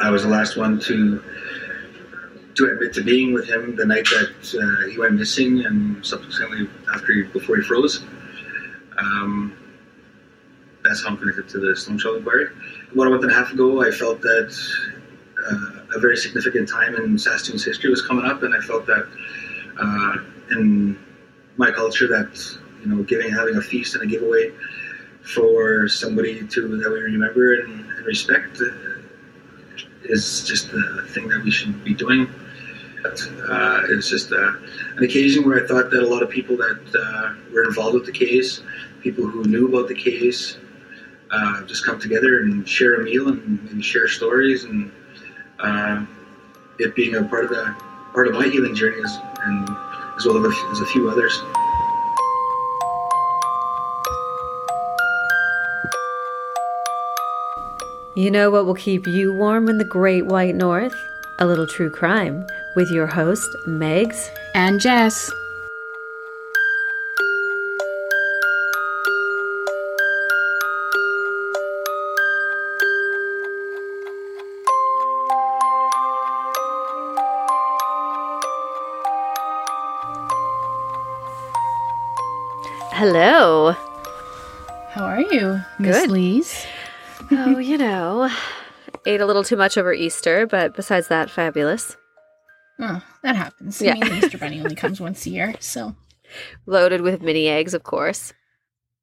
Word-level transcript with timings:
I 0.00 0.10
was 0.10 0.22
the 0.22 0.28
last 0.28 0.56
one 0.56 0.78
to 0.80 1.22
to 2.56 2.72
admit 2.72 2.94
to 2.94 3.02
being 3.02 3.34
with 3.34 3.46
him 3.46 3.76
the 3.76 3.84
night 3.84 4.06
that 4.06 4.32
uh, 4.54 4.90
he 4.90 4.98
went 4.98 5.14
missing, 5.14 5.64
and 5.66 6.04
subsequently 6.04 6.68
after 6.92 7.12
he, 7.12 7.22
before 7.24 7.56
he 7.56 7.62
froze. 7.62 8.02
Um, 8.98 9.56
that's 10.82 11.02
how 11.02 11.10
I'm 11.10 11.18
connected 11.18 11.48
to 11.50 11.58
the 11.58 11.68
Stonechild 11.68 12.18
Inquiry. 12.18 12.48
About 12.92 13.06
a 13.08 13.10
month 13.10 13.22
and 13.24 13.32
a 13.32 13.34
half 13.34 13.52
ago, 13.52 13.82
I 13.82 13.90
felt 13.90 14.22
that 14.22 14.56
uh, 15.50 15.96
a 15.96 16.00
very 16.00 16.16
significant 16.16 16.68
time 16.68 16.94
in 16.96 17.18
Saskatoon's 17.18 17.64
history 17.64 17.90
was 17.90 18.00
coming 18.00 18.24
up, 18.24 18.42
and 18.42 18.54
I 18.54 18.60
felt 18.60 18.86
that 18.86 19.06
uh, 19.78 20.16
in 20.52 20.98
my 21.56 21.70
culture 21.70 22.06
that 22.08 22.58
you 22.82 22.86
know 22.86 23.02
giving 23.02 23.30
having 23.30 23.56
a 23.56 23.62
feast 23.62 23.94
and 23.94 24.04
a 24.04 24.06
giveaway 24.06 24.52
for 25.22 25.88
somebody 25.88 26.46
to 26.46 26.78
that 26.78 26.90
we 26.90 27.00
remember 27.00 27.54
and, 27.54 27.80
and 27.90 28.06
respect 28.06 28.62
is 30.08 30.44
just 30.44 30.70
the 30.70 31.06
thing 31.10 31.28
that 31.28 31.42
we 31.42 31.50
should 31.50 31.82
be 31.84 31.94
doing. 31.94 32.28
Uh, 33.04 33.82
it's 33.90 34.08
just 34.08 34.32
uh, 34.32 34.52
an 34.96 35.04
occasion 35.04 35.44
where 35.44 35.62
I 35.62 35.66
thought 35.66 35.90
that 35.90 36.02
a 36.02 36.06
lot 36.06 36.22
of 36.22 36.30
people 36.30 36.56
that 36.56 36.80
uh, 36.98 37.34
were 37.52 37.64
involved 37.64 37.94
with 37.94 38.06
the 38.06 38.12
case, 38.12 38.62
people 39.00 39.26
who 39.26 39.44
knew 39.44 39.68
about 39.68 39.88
the 39.88 39.94
case, 39.94 40.58
uh, 41.30 41.62
just 41.64 41.84
come 41.84 42.00
together 42.00 42.40
and 42.40 42.68
share 42.68 43.00
a 43.00 43.04
meal 43.04 43.28
and, 43.28 43.68
and 43.70 43.84
share 43.84 44.08
stories 44.08 44.64
and 44.64 44.90
uh, 45.60 46.04
it 46.78 46.94
being 46.94 47.14
a 47.16 47.24
part 47.24 47.44
of 47.44 47.50
the 47.50 47.74
part 48.12 48.28
of 48.28 48.34
my 48.34 48.46
healing 48.46 48.74
journey 48.74 49.02
as, 49.04 49.18
and 49.42 49.68
as 50.16 50.26
well 50.26 50.44
as 50.46 50.80
a 50.80 50.86
few 50.86 51.10
others. 51.10 51.42
You 58.16 58.30
know 58.30 58.50
what 58.50 58.64
will 58.64 58.72
keep 58.72 59.06
you 59.06 59.30
warm 59.30 59.68
in 59.68 59.76
the 59.76 59.84
great 59.84 60.24
white 60.24 60.54
north? 60.54 60.94
A 61.38 61.44
little 61.44 61.66
true 61.66 61.90
crime 61.90 62.46
with 62.74 62.90
your 62.90 63.06
host, 63.06 63.46
Megs 63.66 64.30
and 64.54 64.80
Jess. 64.80 65.30
Hello. 82.92 83.72
How 84.92 85.04
are 85.04 85.20
you, 85.20 85.60
Miss 85.78 85.98
Good. 85.98 86.10
Lees? 86.10 86.66
Oh, 87.30 87.58
you 87.58 87.78
know, 87.78 88.30
ate 89.06 89.20
a 89.20 89.26
little 89.26 89.44
too 89.44 89.56
much 89.56 89.76
over 89.78 89.92
Easter, 89.92 90.46
but 90.46 90.74
besides 90.74 91.08
that, 91.08 91.30
fabulous. 91.30 91.96
Oh, 92.78 93.02
that 93.22 93.36
happens. 93.36 93.80
Yeah. 93.80 93.94
I 93.94 94.08
mean, 94.08 94.22
Easter 94.22 94.38
Bunny 94.38 94.60
only 94.60 94.74
comes 94.74 95.00
once 95.00 95.24
a 95.26 95.30
year, 95.30 95.54
so 95.60 95.94
Loaded 96.66 97.00
with 97.00 97.22
mini 97.22 97.48
eggs, 97.48 97.74
of 97.74 97.82
course. 97.82 98.32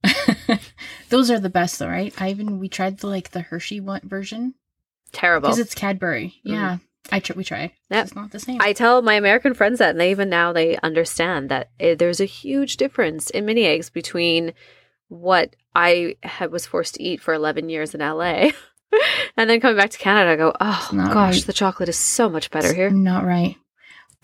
those 1.10 1.32
are 1.32 1.40
the 1.40 1.50
best, 1.50 1.80
though, 1.80 1.88
right? 1.88 2.14
I 2.22 2.30
even 2.30 2.60
we 2.60 2.68
tried 2.70 3.00
the 3.00 3.08
like 3.08 3.32
the 3.32 3.42
Hershey 3.42 3.80
one 3.80 4.02
version 4.04 4.56
Terrible. 5.12 5.48
because 5.50 5.60
it's 5.60 5.76
Cadbury. 5.76 6.36
Yeah, 6.44 6.78
I 7.12 7.20
tr- 7.20 7.34
we 7.34 7.44
tried. 7.44 7.72
Yep. 7.90 8.06
It's 8.06 8.16
not 8.16 8.32
the 8.32 8.40
same. 8.40 8.60
I 8.62 8.74
tell 8.74 9.02
my 9.02 9.14
American 9.16 9.54
friends 9.54 9.80
that, 9.80 9.92
and 9.92 10.00
they 10.00 10.12
even 10.12 10.30
now 10.30 10.52
they 10.52 10.78
understand 10.84 11.50
that 11.50 11.70
eh, 11.80 11.96
there's 11.96 12.20
a 12.20 12.26
huge 12.26 12.78
difference 12.78 13.30
in 13.30 13.46
mini 13.46 13.66
eggs 13.66 13.90
between 13.90 14.54
what 15.08 15.56
I 15.76 16.16
had 16.24 16.52
was 16.52 16.66
forced 16.66 16.96
to 16.96 17.04
eat 17.04 17.22
for 17.22 17.34
11 17.34 17.70
years 17.70 17.94
in 17.94 18.02
LA, 18.02 18.50
and 19.38 19.50
then 19.50 19.60
coming 19.60 19.78
back 19.78 19.90
to 19.92 19.98
Canada. 19.98 20.32
I 20.32 20.36
go, 20.36 20.54
oh 20.60 20.90
gosh, 20.92 21.36
right. 21.38 21.46
the 21.46 21.54
chocolate 21.54 21.90
is 21.90 21.98
so 21.98 22.30
much 22.30 22.52
better 22.52 22.68
It's 22.68 22.76
here. 22.76 22.90
Not 22.90 23.26
right. 23.26 23.56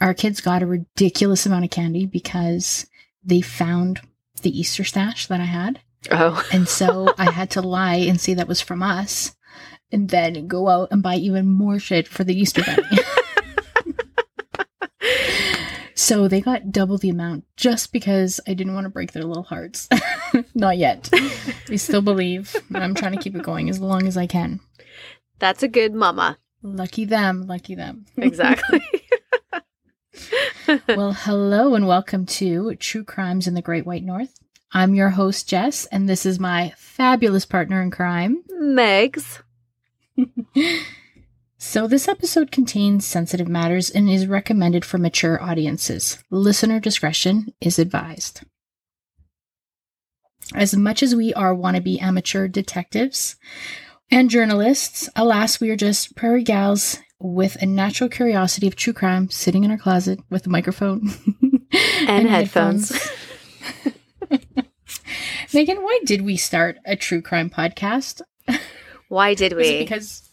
Our 0.01 0.13
kids 0.13 0.41
got 0.41 0.63
a 0.63 0.67
ridiculous 0.67 1.45
amount 1.45 1.65
of 1.65 1.71
candy 1.71 2.05
because 2.05 2.87
they 3.23 3.41
found 3.41 4.01
the 4.41 4.57
Easter 4.57 4.83
stash 4.83 5.27
that 5.27 5.41
I 5.41 5.45
had. 5.45 5.81
Oh, 6.11 6.41
And 6.51 6.67
so 6.67 7.13
I 7.17 7.31
had 7.31 7.51
to 7.51 7.61
lie 7.61 7.95
and 7.95 8.19
say 8.19 8.33
that 8.35 8.47
was 8.47 8.61
from 8.61 8.81
us 8.81 9.35
and 9.91 10.09
then 10.09 10.47
go 10.47 10.69
out 10.69 10.89
and 10.91 11.03
buy 11.03 11.15
even 11.15 11.47
more 11.47 11.79
shit 11.79 12.07
for 12.07 12.23
the 12.23 12.39
Easter 12.39 12.63
bunny. 12.63 12.83
so 16.09 16.27
they 16.27 16.41
got 16.41 16.71
double 16.71 16.97
the 16.97 17.11
amount 17.11 17.45
just 17.55 17.93
because 17.93 18.39
I 18.47 18.55
didn't 18.55 18.73
want 18.73 18.85
to 18.85 18.89
break 18.89 19.11
their 19.11 19.25
little 19.25 19.43
hearts. 19.43 19.87
Not 20.55 20.79
yet. 20.79 21.07
We 21.69 21.77
still 21.77 22.01
believe. 22.01 22.55
and 22.69 22.83
I'm 22.83 22.95
trying 22.95 23.11
to 23.11 23.21
keep 23.21 23.35
it 23.35 23.43
going 23.43 23.69
as 23.69 23.79
long 23.79 24.07
as 24.07 24.17
I 24.17 24.25
can. 24.25 24.59
that's 25.37 25.61
a 25.61 25.67
good 25.67 25.93
mama. 25.93 26.39
Lucky 26.63 27.05
them. 27.05 27.45
Lucky 27.45 27.75
them. 27.75 28.07
Exactly. 28.17 28.81
well, 30.87 31.13
hello 31.13 31.75
and 31.75 31.85
welcome 31.85 32.25
to 32.25 32.73
True 32.77 33.03
Crimes 33.03 33.45
in 33.45 33.53
the 33.53 33.61
Great 33.61 33.85
White 33.85 34.03
North. 34.03 34.33
I'm 34.71 34.95
your 34.95 35.09
host, 35.09 35.47
Jess, 35.47 35.85
and 35.85 36.09
this 36.09 36.25
is 36.25 36.39
my 36.39 36.73
fabulous 36.75 37.45
partner 37.45 37.83
in 37.83 37.91
crime. 37.91 38.43
Megs. 38.59 39.43
So, 41.61 41.87
this 41.87 42.07
episode 42.07 42.51
contains 42.51 43.05
sensitive 43.05 43.49
matters 43.49 43.89
and 43.89 44.09
is 44.09 44.27
recommended 44.27 44.85
for 44.85 44.97
mature 44.97 45.43
audiences. 45.43 46.17
Listener 46.31 46.79
discretion 46.79 47.53
is 47.59 47.77
advised. 47.77 48.43
As 50.55 50.73
much 50.73 51.03
as 51.03 51.13
we 51.13 51.33
are 51.33 51.53
wannabe 51.53 52.01
amateur 52.01 52.47
detectives 52.47 53.35
and 54.09 54.29
journalists, 54.29 55.09
alas, 55.17 55.59
we 55.59 55.69
are 55.69 55.75
just 55.75 56.15
prairie 56.15 56.43
gals 56.43 56.97
with 57.19 57.61
a 57.61 57.65
natural 57.65 58.09
curiosity 58.09 58.65
of 58.65 58.77
true 58.77 58.93
crime 58.93 59.29
sitting 59.29 59.65
in 59.65 59.69
our 59.69 59.77
closet 59.77 60.21
with 60.29 60.45
a 60.47 60.49
microphone 60.49 61.11
And 62.07 62.29
headphones. 62.29 62.97
Megan, 65.53 65.83
why 65.83 65.99
did 66.05 66.21
we 66.21 66.37
start 66.37 66.77
a 66.85 66.95
true 66.95 67.21
crime 67.21 67.49
podcast? 67.49 68.21
Why 69.09 69.33
did 69.33 69.53
we? 69.57 69.79
because 69.79 70.28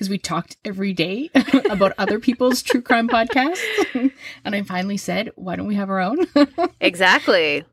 because 0.00 0.08
we 0.08 0.16
talked 0.16 0.56
every 0.64 0.94
day 0.94 1.28
about 1.70 1.92
other 1.98 2.18
people's 2.18 2.62
true 2.62 2.80
crime 2.80 3.06
podcasts, 3.06 3.60
and 4.46 4.54
I 4.54 4.62
finally 4.62 4.96
said, 4.96 5.30
"Why 5.36 5.56
don't 5.56 5.66
we 5.66 5.74
have 5.74 5.90
our 5.90 6.00
own?" 6.00 6.26
exactly. 6.80 7.66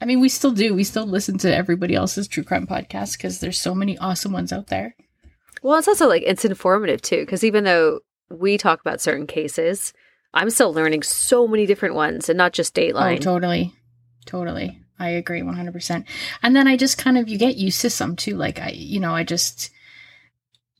I 0.00 0.04
mean, 0.04 0.20
we 0.20 0.28
still 0.28 0.52
do. 0.52 0.74
We 0.74 0.84
still 0.84 1.06
listen 1.06 1.38
to 1.38 1.52
everybody 1.52 1.96
else's 1.96 2.28
true 2.28 2.44
crime 2.44 2.68
podcasts 2.68 3.16
because 3.16 3.40
there's 3.40 3.58
so 3.58 3.74
many 3.74 3.98
awesome 3.98 4.32
ones 4.32 4.52
out 4.52 4.68
there. 4.68 4.94
Well, 5.60 5.76
it's 5.76 5.88
also 5.88 6.06
like 6.06 6.22
it's 6.24 6.44
informative 6.44 7.02
too, 7.02 7.22
because 7.22 7.42
even 7.42 7.64
though 7.64 7.98
we 8.30 8.58
talk 8.58 8.80
about 8.80 9.00
certain 9.00 9.26
cases, 9.26 9.92
I'm 10.34 10.50
still 10.50 10.72
learning 10.72 11.02
so 11.02 11.48
many 11.48 11.66
different 11.66 11.96
ones, 11.96 12.28
and 12.28 12.38
not 12.38 12.52
just 12.52 12.76
Dateline. 12.76 13.16
Oh, 13.16 13.16
Dateline. 13.16 13.20
totally, 13.22 13.74
totally. 14.24 14.80
I 15.00 15.08
agree 15.08 15.42
100. 15.42 15.72
percent 15.72 16.06
And 16.44 16.54
then 16.54 16.68
I 16.68 16.76
just 16.76 16.96
kind 16.96 17.18
of 17.18 17.28
you 17.28 17.36
get 17.38 17.56
used 17.56 17.80
to 17.80 17.90
some 17.90 18.14
too. 18.14 18.36
Like 18.36 18.60
I, 18.60 18.70
you 18.70 19.00
know, 19.00 19.12
I 19.12 19.24
just 19.24 19.70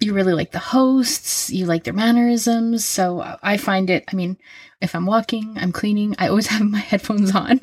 you 0.01 0.13
really 0.13 0.35
like 0.35 0.53
the 0.53 0.59
hosts, 0.59 1.51
you 1.51 1.67
like 1.67 1.85
their 1.85 1.95
mannerisms. 1.95 2.85
So 2.85 3.39
I 3.43 3.57
find 3.57 3.89
it. 3.91 4.05
I 4.13 4.17
mean, 4.17 4.37
if 4.81 4.95
I'm 4.95 5.07
walking, 5.07 5.57
I'm 5.57 5.73
cleaning, 5.73 6.15
I 6.19 6.29
always 6.29 6.47
have 6.55 6.63
my 6.63 6.79
headphones 6.79 7.35
on, 7.35 7.61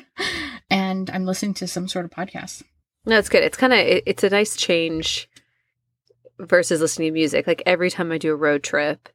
and 0.70 1.10
I'm 1.10 1.24
listening 1.26 1.54
to 1.54 1.66
some 1.68 1.88
sort 1.88 2.04
of 2.04 2.10
podcast. 2.10 2.62
No, 3.06 3.18
it's 3.18 3.28
good. 3.28 3.44
It's 3.44 3.56
kind 3.56 3.72
of 3.72 3.78
it, 3.78 4.02
it's 4.06 4.24
a 4.24 4.30
nice 4.30 4.56
change 4.56 5.28
versus 6.38 6.80
listening 6.80 7.08
to 7.08 7.12
music. 7.12 7.46
Like 7.46 7.62
every 7.66 7.90
time 7.90 8.10
I 8.10 8.18
do 8.18 8.32
a 8.32 8.36
road 8.36 8.62
trip, 8.62 9.08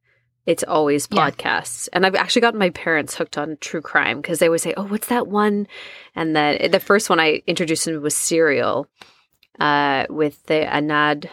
it's 0.46 0.64
always 0.64 1.08
Yeah. 1.12 1.30
podcasts. 1.30 1.90
And 1.92 2.06
I've 2.06 2.16
actually 2.16 2.42
gotten 2.42 2.60
my 2.60 2.70
parents 2.70 3.16
hooked 3.16 3.38
on 3.38 3.58
true 3.60 3.82
crime 3.82 4.22
because 4.22 4.40
they 4.40 4.46
always 4.48 4.62
say, 4.62 4.74
"Oh, 4.78 4.86
what's 4.86 5.08
that 5.08 5.28
one?" 5.28 5.68
And 6.16 6.36
then 6.36 6.72
the 6.72 6.80
first 6.80 7.10
one 7.10 7.20
I 7.20 7.42
introduced 7.48 7.86
them 7.86 8.02
was 8.02 8.16
Serial, 8.16 8.88
uh, 9.60 10.06
with 10.10 10.44
the 10.44 10.66
Adnan 10.66 11.30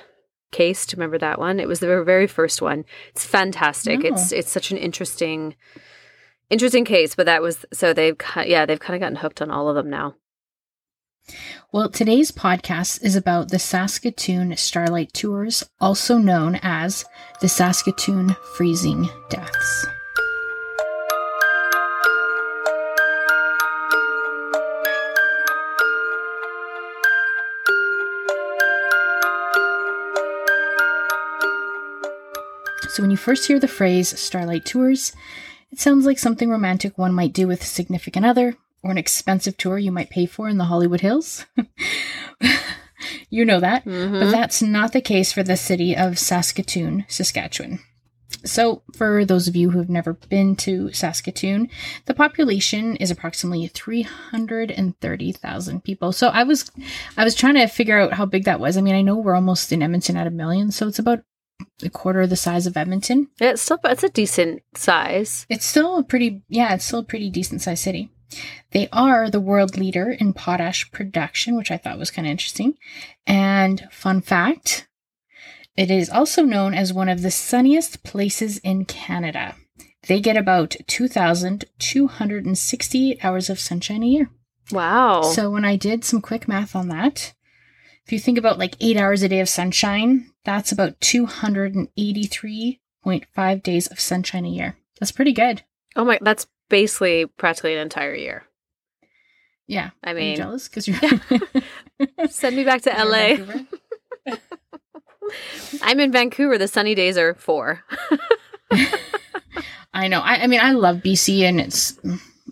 case. 0.51 0.87
Do 0.87 0.95
you 0.95 1.01
remember 1.01 1.19
that 1.19 1.39
one? 1.39 1.61
It 1.61 1.69
was 1.69 1.81
the 1.81 2.03
very 2.05 2.27
first 2.27 2.63
one. 2.63 2.85
It's 3.11 3.25
fantastic. 3.25 4.01
No. 4.01 4.11
It's 4.11 4.33
oh. 4.33 4.37
it's 4.37 4.51
such 4.51 4.71
an 4.71 4.79
interesting, 4.79 5.55
interesting 6.51 6.85
case. 6.85 7.15
But 7.15 7.27
that 7.27 7.43
was 7.43 7.65
so 7.73 7.93
they've 7.93 8.17
yeah 8.45 8.67
they've 8.67 8.81
kind 8.81 8.97
of 8.97 9.01
gotten 9.01 9.17
hooked 9.17 9.43
on 9.43 9.51
all 9.51 9.69
of 9.69 9.75
them 9.75 9.91
now. 9.91 10.15
Well, 11.73 11.91
today's 11.91 12.31
podcast 12.31 13.03
is 13.03 13.17
about 13.17 13.51
the 13.51 13.59
Saskatoon 13.59 14.57
Starlight 14.57 15.13
Tours, 15.13 15.65
also 15.81 16.19
known 16.19 16.61
as 16.63 17.05
the 17.41 17.49
Saskatoon 17.49 18.37
Freezing 18.57 19.09
Deaths. 19.29 19.87
So, 32.97 33.03
when 33.03 33.11
you 33.11 33.19
first 33.19 33.47
hear 33.47 33.61
the 33.61 33.69
phrase 33.69 34.19
Starlight 34.19 34.65
Tours, 34.65 35.13
it 35.71 35.79
sounds 35.79 36.07
like 36.07 36.19
something 36.19 36.49
romantic 36.49 36.97
one 36.97 37.13
might 37.13 37.35
do 37.35 37.47
with 37.47 37.61
a 37.61 37.67
significant 37.67 38.25
other, 38.25 38.57
or 38.83 38.91
an 38.91 38.97
expensive 38.97 39.59
tour 39.59 39.77
you 39.77 39.93
might 39.93 40.09
pay 40.09 40.25
for 40.25 40.49
in 40.49 40.57
the 40.57 40.65
Hollywood 40.65 41.03
Hills. 41.03 41.45
you 43.29 43.45
know 43.45 43.61
that. 43.61 43.85
But 43.85 43.93
Mhm. 43.93 44.31
that's 44.31 44.63
not 44.63 44.95
the 44.95 45.03
case 45.03 45.31
for 45.31 45.43
the 45.43 45.59
city 45.59 45.95
of 45.95 46.19
Saskatoon, 46.19 47.05
Saskatchewan. 47.07 47.81
So, 48.47 48.81
for 48.95 49.27
those 49.27 49.47
of 49.47 49.55
you 49.57 49.73
who 49.73 49.79
have 49.79 49.91
never 49.91 50.15
been 50.15 50.57
to 50.57 50.91
Saskatoon, 50.95 51.69
the 52.07 52.15
population 52.15 52.97
is 52.97 53.11
approximately 53.11 53.69
330,000 53.69 55.85
people. 55.85 56.13
So, 56.13 56.29
I 56.29 56.45
was 56.45 56.71
I 57.19 57.25
was 57.25 57.35
trying 57.35 57.57
to 57.57 57.67
figure 57.67 58.01
out 58.01 58.15
how 58.15 58.25
big 58.25 58.45
that 58.45 58.59
was. 58.59 58.79
I 58.79 58.81
mean, 58.81 58.95
I 58.95 59.03
know 59.03 59.19
we're 59.19 59.35
almost 59.35 59.71
in 59.71 59.83
Edmonton 59.83 60.17
at 60.17 60.27
a 60.27 60.31
million, 60.31 60.71
so 60.71 60.89
it's 60.89 60.99
about 60.99 61.23
a 61.83 61.91
quarter 61.91 62.23
of 62.23 62.31
the 62.31 62.37
size 62.37 62.67
of 62.67 62.77
Edmonton. 62.77 63.29
Yeah, 63.41 63.51
it's 63.51 63.63
still 63.63 63.79
it's 63.85 64.03
a 64.03 64.09
decent 64.09 64.63
size. 64.75 65.47
It's 65.49 65.65
still 65.65 65.99
a 65.99 66.03
pretty 66.03 66.43
yeah, 66.49 66.75
it's 66.75 66.85
still 66.85 67.01
a 67.01 67.05
pretty 67.05 67.31
decent 67.31 67.63
sized 67.63 67.83
city. 67.83 68.11
They 68.73 68.89
are 68.93 69.31
the 69.31 69.41
world 69.41 69.77
leader 69.77 70.11
in 70.11 70.33
potash 70.33 70.91
production, 70.91 71.57
which 71.57 71.71
I 71.71 71.77
thought 71.77 71.99
was 71.99 72.11
kind 72.11 72.27
of 72.27 72.31
interesting. 72.31 72.75
And 73.27 73.87
fun 73.91 74.21
fact, 74.21 74.89
it 75.77 75.91
is 75.91 76.11
also 76.11 76.43
known 76.43 76.75
as 76.75 76.93
one 76.93 77.09
of 77.09 77.23
the 77.23 77.31
sunniest 77.31 78.03
places 78.03 78.59
in 78.59 78.85
Canada. 78.85 79.55
They 80.09 80.21
get 80.21 80.37
about 80.37 80.77
2,268 80.87 83.25
hours 83.25 83.51
of 83.51 83.59
sunshine 83.59 84.03
a 84.03 84.07
year. 84.07 84.31
Wow. 84.73 85.23
So 85.23 85.51
when 85.51 85.65
I 85.65 85.77
did 85.77 86.05
some 86.05 86.21
quick 86.21 86.49
math 86.49 86.77
on 86.77 86.89
that, 86.89 87.33
if 88.05 88.13
you 88.13 88.19
think 88.19 88.37
about 88.39 88.59
like 88.59 88.75
eight 88.81 88.97
hours 88.97 89.23
a 89.23 89.29
day 89.29 89.39
of 89.41 89.49
sunshine, 89.49 90.33
that's 90.47 90.73
about 90.73 90.99
283.5 91.01 93.63
days 93.63 93.87
of 93.89 94.01
sunshine 94.01 94.47
a 94.47 94.49
year. 94.49 94.79
That's 95.01 95.13
pretty 95.13 95.33
good. 95.33 95.63
oh 95.97 96.05
my, 96.05 96.21
that's 96.23 96.47
basically 96.71 97.27
practically 97.27 97.75
an 97.75 97.81
entire 97.81 98.15
year. 98.15 98.45
Yeah. 99.67 99.91
I 100.05 100.15
mean, 100.15 100.37
jealous? 100.37 100.69
Because 100.69 100.87
you're. 100.87 101.01
send 102.31 102.57
me 102.57 102.65
back 102.65 102.83
to 102.83 102.91
LA. 102.91 103.39
I'm 105.83 105.99
in 105.99 106.13
Vancouver. 106.13 106.57
The 106.57 106.69
sunny 106.69 106.95
days 106.95 107.19
are 107.19 107.35
four. 107.35 107.83
I 109.93 110.07
know. 110.07 110.21
I, 110.21 110.45
I 110.45 110.47
mean, 110.47 110.61
I 110.61 110.71
love 110.73 110.99
BC 110.99 111.41
and 111.41 111.61
it's 111.61 111.99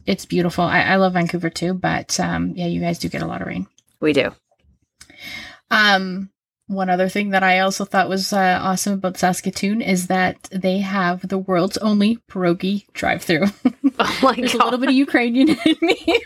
it's 0.06 0.26
beautiful. 0.26 0.64
I, 0.64 0.80
I 0.80 0.96
love 0.96 1.12
Vancouver 1.12 1.50
too, 1.50 1.74
but 1.74 2.18
um, 2.18 2.54
yeah, 2.56 2.66
you 2.66 2.80
guys 2.80 2.98
do 2.98 3.08
get 3.08 3.22
a 3.22 3.26
lot 3.26 3.42
of 3.42 3.46
rain. 3.46 3.68
We 4.00 4.12
do. 4.12 4.32
Um, 5.70 6.30
one 6.66 6.88
other 6.88 7.08
thing 7.08 7.30
that 7.30 7.42
I 7.42 7.60
also 7.60 7.84
thought 7.84 8.08
was 8.08 8.32
uh, 8.32 8.58
awesome 8.62 8.94
about 8.94 9.18
Saskatoon 9.18 9.82
is 9.82 10.06
that 10.06 10.48
they 10.50 10.78
have 10.78 11.28
the 11.28 11.38
world's 11.38 11.76
only 11.78 12.18
pierogi 12.30 12.86
drive-through. 12.92 13.46
Oh 13.96 14.18
my 14.24 14.34
There's 14.36 14.54
a 14.54 14.58
little 14.58 14.80
bit 14.80 14.88
of 14.88 14.94
Ukrainian 14.96 15.50
in 15.64 15.76
me. 15.80 16.20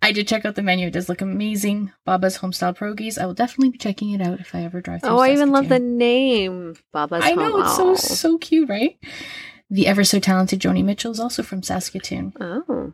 I 0.00 0.12
did 0.12 0.28
check 0.28 0.44
out 0.44 0.54
the 0.54 0.62
menu; 0.62 0.86
it 0.86 0.92
does 0.92 1.08
look 1.08 1.20
amazing. 1.20 1.90
Baba's 2.04 2.38
homestyle 2.38 2.76
pierogies. 2.76 3.18
I 3.20 3.26
will 3.26 3.34
definitely 3.34 3.70
be 3.70 3.78
checking 3.78 4.10
it 4.10 4.20
out 4.20 4.38
if 4.38 4.54
I 4.54 4.62
ever 4.62 4.80
drive 4.80 5.00
through. 5.00 5.10
Oh, 5.10 5.18
I 5.18 5.32
even 5.32 5.50
love 5.50 5.68
the 5.68 5.80
name. 5.80 6.76
Baba's 6.92 7.24
I 7.24 7.32
know 7.32 7.50
Home. 7.50 7.62
it's 7.62 7.76
so 7.76 7.94
so 7.96 8.38
cute, 8.38 8.68
right? 8.68 8.96
The 9.68 9.88
ever 9.88 10.04
so 10.04 10.20
talented 10.20 10.60
Joni 10.60 10.84
Mitchell 10.84 11.10
is 11.10 11.18
also 11.18 11.42
from 11.42 11.64
Saskatoon. 11.64 12.32
Oh. 12.40 12.92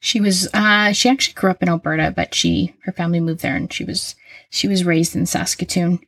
She 0.00 0.20
was 0.20 0.48
uh 0.52 0.92
she 0.92 1.08
actually 1.08 1.34
grew 1.34 1.50
up 1.50 1.62
in 1.62 1.68
Alberta, 1.68 2.12
but 2.14 2.34
she 2.34 2.74
her 2.82 2.92
family 2.92 3.20
moved 3.20 3.42
there 3.42 3.54
and 3.54 3.72
she 3.72 3.84
was 3.84 4.16
she 4.50 4.68
was 4.68 4.84
raised 4.84 5.16
in 5.16 5.26
Saskatoon. 5.26 6.00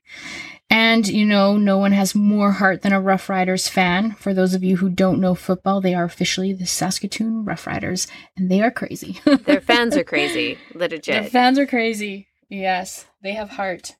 And 0.68 1.06
you 1.06 1.26
know, 1.26 1.56
no 1.56 1.78
one 1.78 1.92
has 1.92 2.14
more 2.14 2.52
heart 2.52 2.82
than 2.82 2.92
a 2.92 3.00
Rough 3.00 3.28
Riders 3.28 3.68
fan. 3.68 4.12
For 4.12 4.32
those 4.32 4.54
of 4.54 4.64
you 4.64 4.78
who 4.78 4.88
don't 4.88 5.20
know 5.20 5.34
football, 5.34 5.80
they 5.80 5.94
are 5.94 6.04
officially 6.04 6.52
the 6.52 6.66
Saskatoon 6.66 7.44
Rough 7.44 7.66
Riders, 7.66 8.06
and 8.36 8.50
they 8.50 8.62
are 8.62 8.70
crazy. 8.70 9.20
Their 9.24 9.60
fans 9.60 9.96
are 9.96 10.04
crazy. 10.04 10.58
Their 10.74 11.30
fans 11.30 11.58
are 11.58 11.66
crazy. 11.66 12.26
Yes, 12.48 13.06
they 13.22 13.32
have 13.32 13.50
heart. 13.50 13.96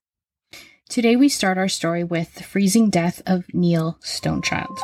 Today 0.89 1.15
we 1.17 1.29
start 1.29 1.59
our 1.59 1.69
story 1.69 2.05
with 2.05 2.35
the 2.35 2.43
freezing 2.43 2.91
death 2.91 3.23
of 3.27 3.45
Neil 3.55 3.99
Stonechild. 4.03 4.79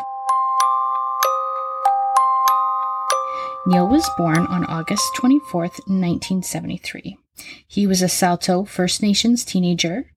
Neil 3.67 3.87
was 3.87 4.09
born 4.17 4.47
on 4.47 4.65
August 4.65 5.05
24th, 5.17 5.81
1973. 5.89 7.19
He 7.67 7.87
was 7.87 8.03
a 8.03 8.09
Saulteaux 8.09 8.65
First 8.65 9.03
Nations 9.03 9.45
teenager, 9.45 10.13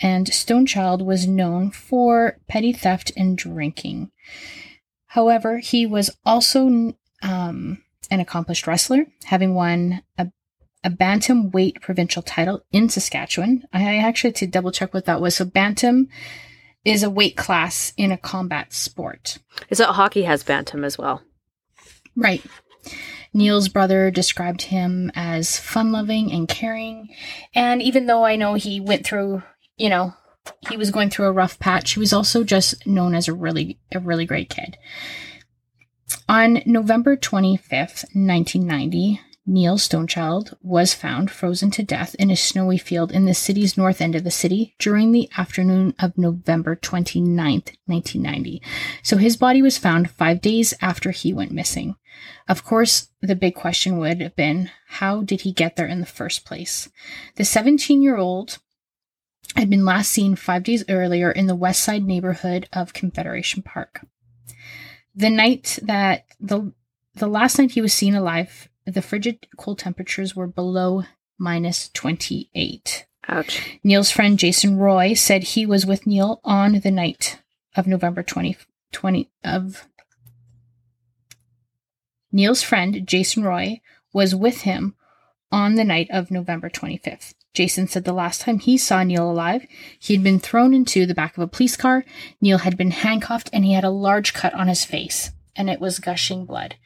and 0.00 0.26
Stonechild 0.26 1.04
was 1.04 1.26
known 1.26 1.70
for 1.70 2.38
petty 2.48 2.72
theft 2.72 3.12
and 3.16 3.36
drinking. 3.36 4.10
However, 5.06 5.58
he 5.58 5.86
was 5.86 6.10
also 6.24 6.94
um, 7.22 7.82
an 8.10 8.20
accomplished 8.20 8.66
wrestler, 8.66 9.06
having 9.24 9.54
won 9.54 10.02
a 10.18 10.28
a 10.86 10.90
bantam 10.90 11.50
weight 11.50 11.80
provincial 11.80 12.22
title 12.22 12.64
in 12.70 12.88
Saskatchewan. 12.88 13.64
I 13.72 13.96
actually 13.96 14.28
had 14.28 14.36
to 14.36 14.46
double 14.46 14.70
check 14.70 14.94
what 14.94 15.06
that 15.06 15.20
was. 15.20 15.34
So 15.34 15.44
bantam 15.44 16.08
is 16.84 17.02
a 17.02 17.10
weight 17.10 17.36
class 17.36 17.92
in 17.96 18.12
a 18.12 18.16
combat 18.16 18.72
sport. 18.72 19.38
Is 19.68 19.80
it 19.80 19.88
hockey 19.88 20.22
has 20.22 20.44
bantam 20.44 20.84
as 20.84 20.96
well? 20.96 21.22
Right. 22.14 22.40
Neil's 23.36 23.68
brother 23.68 24.10
described 24.10 24.62
him 24.62 25.12
as 25.14 25.58
fun 25.58 25.92
loving 25.92 26.32
and 26.32 26.48
caring. 26.48 27.14
And 27.54 27.82
even 27.82 28.06
though 28.06 28.24
I 28.24 28.34
know 28.34 28.54
he 28.54 28.80
went 28.80 29.04
through, 29.04 29.42
you 29.76 29.90
know, 29.90 30.14
he 30.70 30.78
was 30.78 30.90
going 30.90 31.10
through 31.10 31.26
a 31.26 31.32
rough 31.32 31.58
patch, 31.58 31.92
he 31.92 32.00
was 32.00 32.14
also 32.14 32.44
just 32.44 32.86
known 32.86 33.14
as 33.14 33.28
a 33.28 33.34
really, 33.34 33.78
a 33.92 34.00
really 34.00 34.24
great 34.24 34.48
kid. 34.48 34.78
On 36.28 36.62
November 36.64 37.14
25th, 37.14 38.04
1990, 38.14 39.20
Neil 39.48 39.76
Stonechild 39.76 40.54
was 40.62 40.94
found 40.94 41.30
frozen 41.30 41.70
to 41.72 41.82
death 41.82 42.16
in 42.16 42.30
a 42.30 42.36
snowy 42.36 42.78
field 42.78 43.12
in 43.12 43.26
the 43.26 43.34
city's 43.34 43.76
north 43.76 44.00
end 44.00 44.14
of 44.16 44.24
the 44.24 44.30
city 44.30 44.74
during 44.78 45.12
the 45.12 45.28
afternoon 45.36 45.94
of 46.00 46.16
November 46.16 46.74
29th, 46.74 47.76
1990. 47.84 48.62
So 49.02 49.18
his 49.18 49.36
body 49.36 49.60
was 49.62 49.78
found 49.78 50.10
five 50.10 50.40
days 50.40 50.74
after 50.80 51.10
he 51.10 51.32
went 51.32 51.52
missing. 51.52 51.96
Of 52.48 52.64
course, 52.64 53.08
the 53.20 53.34
big 53.34 53.54
question 53.54 53.98
would 53.98 54.20
have 54.20 54.36
been 54.36 54.70
how 54.86 55.22
did 55.22 55.42
he 55.42 55.52
get 55.52 55.76
there 55.76 55.86
in 55.86 56.00
the 56.00 56.06
first 56.06 56.44
place? 56.44 56.88
The 57.36 57.44
17 57.44 58.02
year 58.02 58.16
old 58.16 58.58
had 59.54 59.70
been 59.70 59.84
last 59.84 60.10
seen 60.10 60.36
five 60.36 60.62
days 60.62 60.84
earlier 60.88 61.30
in 61.30 61.46
the 61.46 61.54
west 61.54 61.82
side 61.82 62.04
neighborhood 62.04 62.68
of 62.72 62.92
Confederation 62.92 63.62
Park. 63.62 64.06
The 65.14 65.30
night 65.30 65.78
that 65.82 66.26
the 66.40 66.72
the 67.14 67.26
last 67.26 67.58
night 67.58 67.70
he 67.70 67.80
was 67.80 67.94
seen 67.94 68.14
alive, 68.14 68.68
the 68.84 69.00
frigid 69.00 69.46
cold 69.56 69.78
temperatures 69.78 70.36
were 70.36 70.46
below 70.46 71.04
minus 71.38 71.88
28. 71.94 73.06
Ouch. 73.28 73.78
Neil's 73.82 74.10
friend 74.10 74.38
Jason 74.38 74.76
Roy 74.76 75.14
said 75.14 75.42
he 75.42 75.66
was 75.66 75.86
with 75.86 76.06
Neil 76.06 76.40
on 76.44 76.80
the 76.80 76.90
night 76.90 77.40
of 77.74 77.86
November 77.86 78.22
20, 78.22 78.56
20 78.92 79.30
of 79.42 79.88
Neil's 82.32 82.62
friend 82.62 83.06
Jason 83.06 83.44
Roy 83.44 83.80
was 84.12 84.34
with 84.34 84.62
him 84.62 84.94
on 85.52 85.74
the 85.74 85.84
night 85.84 86.08
of 86.10 86.30
November 86.30 86.68
25th. 86.68 87.34
Jason 87.54 87.88
said 87.88 88.04
the 88.04 88.12
last 88.12 88.42
time 88.42 88.58
he 88.58 88.76
saw 88.76 89.02
Neil 89.02 89.30
alive, 89.30 89.66
he 89.98 90.14
had 90.14 90.22
been 90.22 90.38
thrown 90.38 90.74
into 90.74 91.06
the 91.06 91.14
back 91.14 91.36
of 91.36 91.42
a 91.42 91.48
police 91.48 91.76
car. 91.76 92.04
Neil 92.40 92.58
had 92.58 92.76
been 92.76 92.90
handcuffed 92.90 93.48
and 93.52 93.64
he 93.64 93.72
had 93.72 93.84
a 93.84 93.90
large 93.90 94.34
cut 94.34 94.52
on 94.52 94.68
his 94.68 94.84
face, 94.84 95.30
and 95.54 95.70
it 95.70 95.80
was 95.80 95.98
gushing 95.98 96.44
blood. 96.44 96.76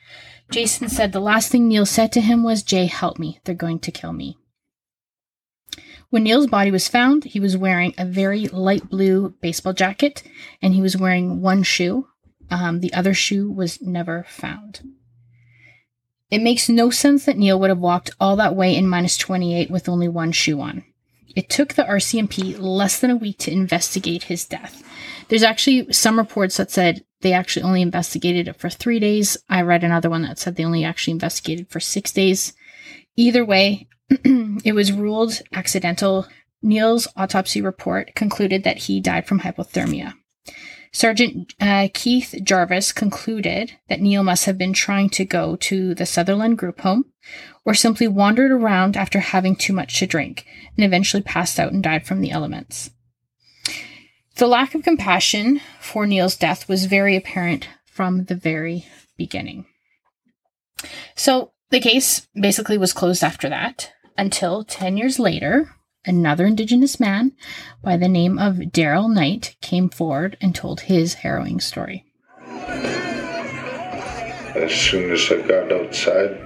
Jason 0.50 0.88
said 0.88 1.12
the 1.12 1.20
last 1.20 1.50
thing 1.50 1.66
Neil 1.66 1.87
said 1.87 2.12
to 2.12 2.20
him 2.20 2.44
was, 2.44 2.62
Jay, 2.62 2.87
help 2.87 3.18
me. 3.18 3.40
They're 3.44 3.54
going 3.54 3.80
to 3.80 3.90
kill 3.90 4.12
me. 4.12 4.37
When 6.11 6.25
Neil's 6.25 6.49
body 6.49 6.70
was 6.70 6.88
found, 6.88 7.25
he 7.25 7.38
was 7.38 7.56
wearing 7.56 7.94
a 7.97 8.04
very 8.04 8.47
light 8.49 8.88
blue 8.88 9.35
baseball 9.40 9.73
jacket 9.73 10.25
and 10.61 10.75
he 10.75 10.82
was 10.82 10.97
wearing 10.97 11.40
one 11.40 11.62
shoe. 11.62 12.09
Um, 12.50 12.80
the 12.80 12.92
other 12.92 13.14
shoe 13.14 13.50
was 13.50 13.80
never 13.80 14.25
found. 14.28 14.82
It 16.31 16.43
makes 16.43 16.69
no 16.69 16.91
sense 16.91 17.25
that 17.25 17.37
Neil 17.37 17.59
would 17.59 17.71
have 17.71 17.79
walked 17.79 18.11
all 18.21 18.37
that 18.37 18.55
way 18.55 18.75
in 18.75 18.87
minus 18.87 19.17
28 19.17 19.71
with 19.71 19.89
only 19.89 20.09
one 20.09 20.33
shoe 20.33 20.61
on. 20.61 20.85
It 21.35 21.49
took 21.49 21.75
the 21.75 21.85
RCMP 21.85 22.59
less 22.59 22.99
than 22.99 23.11
a 23.11 23.17
week 23.17 23.39
to 23.39 23.53
investigate 23.53 24.25
his 24.25 24.45
death. 24.45 24.83
There's 25.29 25.43
actually 25.43 25.93
some 25.93 26.19
reports 26.19 26.57
that 26.57 26.71
said 26.71 27.05
they 27.21 27.33
actually 27.33 27.63
only 27.63 27.83
investigated 27.83 28.49
it 28.49 28.57
for 28.57 28.69
three 28.69 28.99
days. 28.99 29.37
I 29.49 29.63
read 29.63 29.85
another 29.85 30.11
one 30.11 30.23
that 30.23 30.39
said 30.39 30.57
they 30.57 30.65
only 30.65 30.85
actually 30.85 31.13
investigated 31.13 31.69
for 31.69 31.81
six 31.81 32.13
days. 32.13 32.53
Either 33.17 33.45
way, 33.45 33.89
it 34.11 34.75
was 34.75 34.93
ruled 34.93 35.41
accidental. 35.53 36.27
Neil's 36.63 37.07
autopsy 37.17 37.61
report 37.61 38.15
concluded 38.15 38.65
that 38.65 38.79
he 38.79 39.01
died 39.01 39.27
from 39.27 39.41
hypothermia. 39.41 40.15
Sergeant 40.92 41.54
uh, 41.61 41.88
Keith 41.94 42.35
Jarvis 42.42 42.92
concluded 42.92 43.73
that 43.88 44.00
Neil 44.00 44.25
must 44.25 44.47
have 44.47 44.59
been 44.59 44.73
trying 44.73 45.09
to 45.11 45.25
go 45.25 45.56
to 45.56 45.94
the 45.94 46.06
Sutherland 46.06 46.59
group 46.59 46.80
home 46.80 47.04
or 47.64 47.75
simply 47.75 48.09
wandered 48.09 48.50
around 48.50 48.97
after 48.97 49.20
having 49.20 49.54
too 49.54 49.73
much 49.73 49.99
to 49.99 50.06
drink 50.06 50.47
and 50.76 50.85
eventually 50.85 51.23
passed 51.23 51.61
out 51.61 51.73
and 51.73 51.82
died 51.82 52.06
from 52.06 52.20
the 52.20 52.32
elements. 52.32 52.90
The 54.37 54.49
lack 54.49 54.75
of 54.75 54.82
compassion 54.82 55.61
for 55.80 56.06
Neil's 56.06 56.37
death 56.37 56.68
was 56.68 56.87
very 56.87 57.14
apparent 57.14 57.68
from 57.85 58.25
the 58.25 58.35
very 58.35 58.87
beginning. 59.16 59.66
So 61.14 61.52
the 61.70 61.80
case 61.80 62.26
basically 62.35 62.78
was 62.78 62.92
closed 62.92 63.23
after 63.23 63.49
that 63.49 63.92
until 64.16 64.64
10 64.64 64.97
years 64.97 65.18
later, 65.18 65.70
another 66.04 66.47
Indigenous 66.47 66.99
man 66.99 67.33
by 67.83 67.97
the 67.97 68.09
name 68.09 68.38
of 68.38 68.57
Darryl 68.57 69.12
Night 69.12 69.57
came 69.61 69.88
forward 69.88 70.37
and 70.40 70.54
told 70.54 70.80
his 70.83 71.14
harrowing 71.14 71.61
story. 71.61 72.04
As 74.57 74.73
soon 74.73 75.12
as 75.12 75.30
I 75.30 75.40
got 75.47 75.73
outside, 75.73 76.37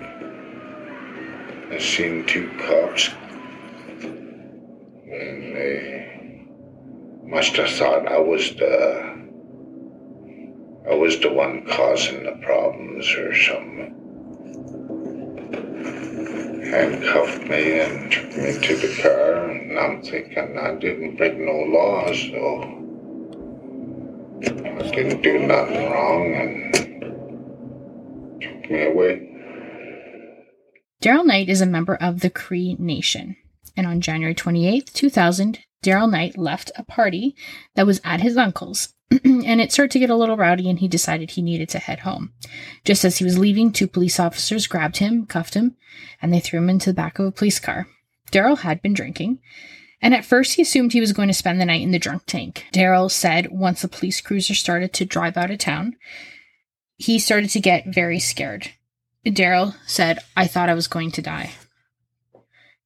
I 1.70 1.78
seen 1.78 2.26
two 2.26 2.50
cops. 2.58 3.08
And 5.06 5.56
they 5.56 6.46
must 7.24 7.56
have 7.56 7.70
thought 7.70 8.06
I 8.06 8.18
was 8.18 8.54
the 8.56 9.14
I 10.90 10.94
was 10.94 11.18
the 11.20 11.32
one 11.32 11.66
causing 11.66 12.24
the 12.24 12.38
problems 12.44 13.10
or 13.14 13.34
something. 13.34 14.03
Handcuffed 16.74 17.48
me 17.48 17.80
and 17.80 18.10
took 18.10 18.36
me 18.36 18.52
to 18.58 18.76
the 18.76 19.00
car, 19.00 19.48
and 19.48 19.78
I'm 19.78 20.02
thinking 20.02 20.58
I 20.58 20.74
didn't 20.74 21.14
break 21.16 21.38
no 21.38 21.52
laws, 21.52 22.18
so 22.18 22.62
I 24.42 24.90
didn't 24.90 25.22
do 25.22 25.38
nothing 25.46 25.90
wrong, 25.92 26.34
and 26.34 26.74
took 28.42 28.68
me 28.68 28.86
away. 28.86 29.30
Darryl 31.00 31.24
Night 31.24 31.48
is 31.48 31.60
a 31.60 31.66
member 31.66 31.94
of 31.94 32.20
the 32.20 32.30
Cree 32.30 32.74
Nation, 32.76 33.36
and 33.76 33.86
on 33.86 34.00
January 34.00 34.34
28th, 34.34 34.92
2000, 34.92 35.60
Darryl 35.80 36.10
Night 36.10 36.36
left 36.36 36.72
a 36.76 36.82
party 36.82 37.36
that 37.76 37.86
was 37.86 38.00
at 38.02 38.20
his 38.20 38.36
uncle's 38.36 38.94
and 39.24 39.60
it 39.60 39.72
started 39.72 39.90
to 39.92 39.98
get 39.98 40.10
a 40.10 40.16
little 40.16 40.36
rowdy 40.36 40.68
and 40.68 40.78
he 40.78 40.88
decided 40.88 41.30
he 41.30 41.42
needed 41.42 41.68
to 41.70 41.78
head 41.78 42.00
home. 42.00 42.32
Just 42.84 43.04
as 43.04 43.18
he 43.18 43.24
was 43.24 43.38
leaving, 43.38 43.70
two 43.70 43.86
police 43.86 44.18
officers 44.18 44.66
grabbed 44.66 44.98
him, 44.98 45.26
cuffed 45.26 45.54
him, 45.54 45.76
and 46.20 46.32
they 46.32 46.40
threw 46.40 46.58
him 46.58 46.70
into 46.70 46.90
the 46.90 46.94
back 46.94 47.18
of 47.18 47.26
a 47.26 47.32
police 47.32 47.60
car. 47.60 47.86
Darryl 48.32 48.58
had 48.58 48.82
been 48.82 48.94
drinking, 48.94 49.38
and 50.00 50.14
at 50.14 50.24
first 50.24 50.54
he 50.54 50.62
assumed 50.62 50.92
he 50.92 51.00
was 51.00 51.12
going 51.12 51.28
to 51.28 51.34
spend 51.34 51.60
the 51.60 51.64
night 51.64 51.82
in 51.82 51.90
the 51.90 51.98
drunk 51.98 52.24
tank. 52.26 52.66
Darryl 52.72 53.10
said 53.10 53.50
once 53.50 53.82
the 53.82 53.88
police 53.88 54.20
cruiser 54.20 54.54
started 54.54 54.92
to 54.94 55.04
drive 55.04 55.36
out 55.36 55.50
of 55.50 55.58
town, 55.58 55.96
he 56.96 57.18
started 57.18 57.50
to 57.50 57.60
get 57.60 57.86
very 57.86 58.18
scared. 58.18 58.70
Darryl 59.24 59.74
said, 59.86 60.18
I 60.36 60.46
thought 60.46 60.68
I 60.68 60.74
was 60.74 60.88
going 60.88 61.10
to 61.12 61.22
die. 61.22 61.50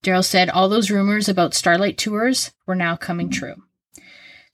Darryl 0.02 0.24
said 0.24 0.48
all 0.48 0.68
those 0.68 0.90
rumors 0.90 1.28
about 1.28 1.54
Starlight 1.54 1.98
tours 1.98 2.52
were 2.66 2.76
now 2.76 2.96
coming 2.96 3.28
mm-hmm. 3.28 3.38
true. 3.38 3.54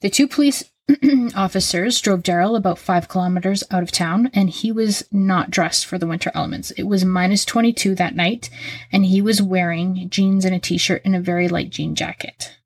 The 0.01 0.11
two 0.11 0.27
police 0.27 0.65
officers 1.35 2.01
drove 2.01 2.23
Darryl 2.23 2.57
about 2.57 2.79
five 2.79 3.09
kilometers 3.09 3.65
out 3.71 3.83
of 3.83 3.91
town, 3.91 4.31
and 4.35 4.51
he 4.51 4.71
was 4.71 5.05
not 5.11 5.51
dressed 5.51 5.87
for 5.87 5.97
the 5.99 6.07
winter 6.07 6.31
elements. 6.35 6.73
It 6.73 6.83
was 6.83 7.05
minus 7.05 7.45
22 7.45 7.95
that 7.95 8.15
night, 8.15 8.51
and 8.93 9.07
he 9.07 9.23
was 9.23 9.41
wearing 9.41 10.09
jeans 10.11 10.45
and 10.45 10.55
a 10.55 10.59
t 10.59 10.77
shirt 10.77 11.03
and 11.05 11.17
a 11.17 11.21
very 11.21 11.49
light 11.49 11.71
jean 11.71 11.95
jacket. 11.95 12.57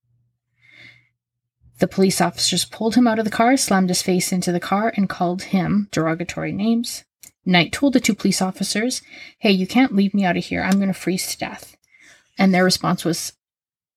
The 1.79 1.87
police 1.87 2.21
officers 2.21 2.65
pulled 2.65 2.97
him 2.97 3.07
out 3.07 3.21
of 3.21 3.25
the 3.25 3.31
car, 3.31 3.57
slammed 3.57 3.89
his 3.89 4.03
face 4.03 4.33
into 4.33 4.51
the 4.51 4.59
car, 4.59 4.93
and 4.97 5.09
called 5.09 5.43
him 5.43 5.89
derogatory 5.93 6.51
names. 6.51 7.05
Night 7.47 7.73
told 7.73 7.93
the 7.93 8.01
two 8.01 8.15
police 8.15 8.43
officers, 8.43 9.01
Hey, 9.39 9.53
you 9.53 9.67
can't 9.67 9.95
leave 9.95 10.13
me 10.13 10.25
out 10.25 10.37
of 10.37 10.45
here. 10.45 10.63
I'm 10.63 10.79
going 10.79 10.89
to 10.89 10.93
freeze 10.93 11.29
to 11.29 11.39
death. 11.39 11.77
And 12.37 12.53
their 12.53 12.65
response 12.65 13.05
was, 13.05 13.33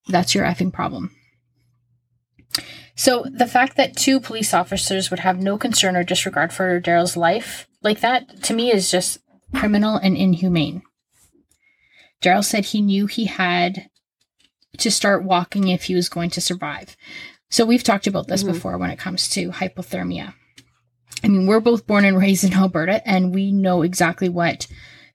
That's 0.08 0.36
your 0.36 0.46
effing 0.46 0.72
problem. 0.72 1.16
So 2.96 3.26
the 3.30 3.48
fact 3.48 3.78
that 3.78 3.96
two 3.96 4.20
police 4.20 4.54
officers 4.54 5.10
would 5.10 5.20
have 5.20 5.40
no 5.40 5.58
concern 5.58 5.96
or 5.96 6.04
disregard 6.04 6.54
for 6.54 6.80
Darryl's 6.82 7.18
life 7.18 7.68
like 7.82 8.02
that, 8.02 8.44
to 8.44 8.54
me, 8.54 8.72
is 8.72 8.92
just 8.92 9.20
criminal 9.54 9.96
and 9.96 10.16
inhumane. 10.16 10.84
Darryl 12.22 12.44
said 12.44 12.66
he 12.66 12.82
knew 12.82 13.08
he 13.08 13.26
had 13.26 13.90
to 14.78 14.92
start 14.92 15.24
walking 15.24 15.68
if 15.68 15.84
he 15.84 15.96
was 15.96 16.10
going 16.10 16.30
to 16.32 16.42
survive. 16.42 16.96
So 17.50 17.66
we've 17.66 17.84
talked 17.84 18.08
about 18.08 18.28
this 18.28 18.44
mm-hmm. 18.44 18.54
before 18.54 18.78
when 18.78 18.92
it 18.92 19.00
comes 19.00 19.30
to 19.32 19.50
hypothermia. 19.50 20.34
I 21.24 21.28
mean, 21.28 21.48
we're 21.48 21.60
both 21.60 21.88
born 21.88 22.06
and 22.06 22.18
raised 22.20 22.44
in 22.44 22.54
Alberta, 22.54 23.08
and 23.08 23.34
we 23.34 23.52
know 23.52 23.82
exactly 23.82 24.30
what 24.30 24.68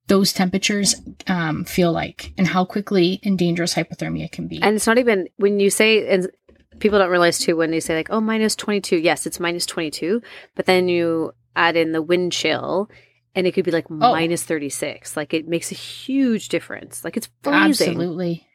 those 0.09 0.33
temperatures 0.33 0.95
um, 1.26 1.64
feel 1.64 1.90
like 1.90 2.33
and 2.38 2.47
how 2.47 2.64
quickly 2.64 3.18
and 3.25 3.38
dangerous 3.38 3.75
hypothermia 3.75 4.30
can 4.30 4.47
be. 4.47 4.62
And 4.62 4.76
it's 4.76 4.87
not 4.87 4.99
even 4.99 5.28
when 5.37 5.59
you 5.59 5.71
say, 5.71 6.09
and 6.09 6.30
people 6.78 6.99
don't 6.99 7.11
realize 7.11 7.38
too 7.38 7.56
when 7.56 7.71
they 7.71 7.80
say 7.80 7.97
like, 7.97 8.11
oh, 8.11 8.21
minus 8.21 8.56
22. 8.56 8.97
Yes, 8.97 9.26
it's 9.26 9.40
minus 9.40 9.66
22. 9.66 10.23
But 10.54 10.66
then 10.66 10.88
you 10.88 11.33
add 11.54 11.76
in 11.76 11.92
the 11.92 12.02
wind 12.02 12.33
chill 12.33 12.90
and 13.35 13.47
it 13.47 13.52
could 13.52 13.64
be 13.64 13.71
like 13.71 13.87
oh. 13.90 13.95
minus 13.95 14.42
36. 14.42 15.16
Like 15.16 15.35
it 15.35 15.49
makes 15.49 15.71
a 15.71 15.76
huge 15.76 16.49
difference. 16.49 17.04
Like 17.04 17.16
it's 17.16 17.28
freezing. 17.42 17.88
Absolutely. 17.88 18.47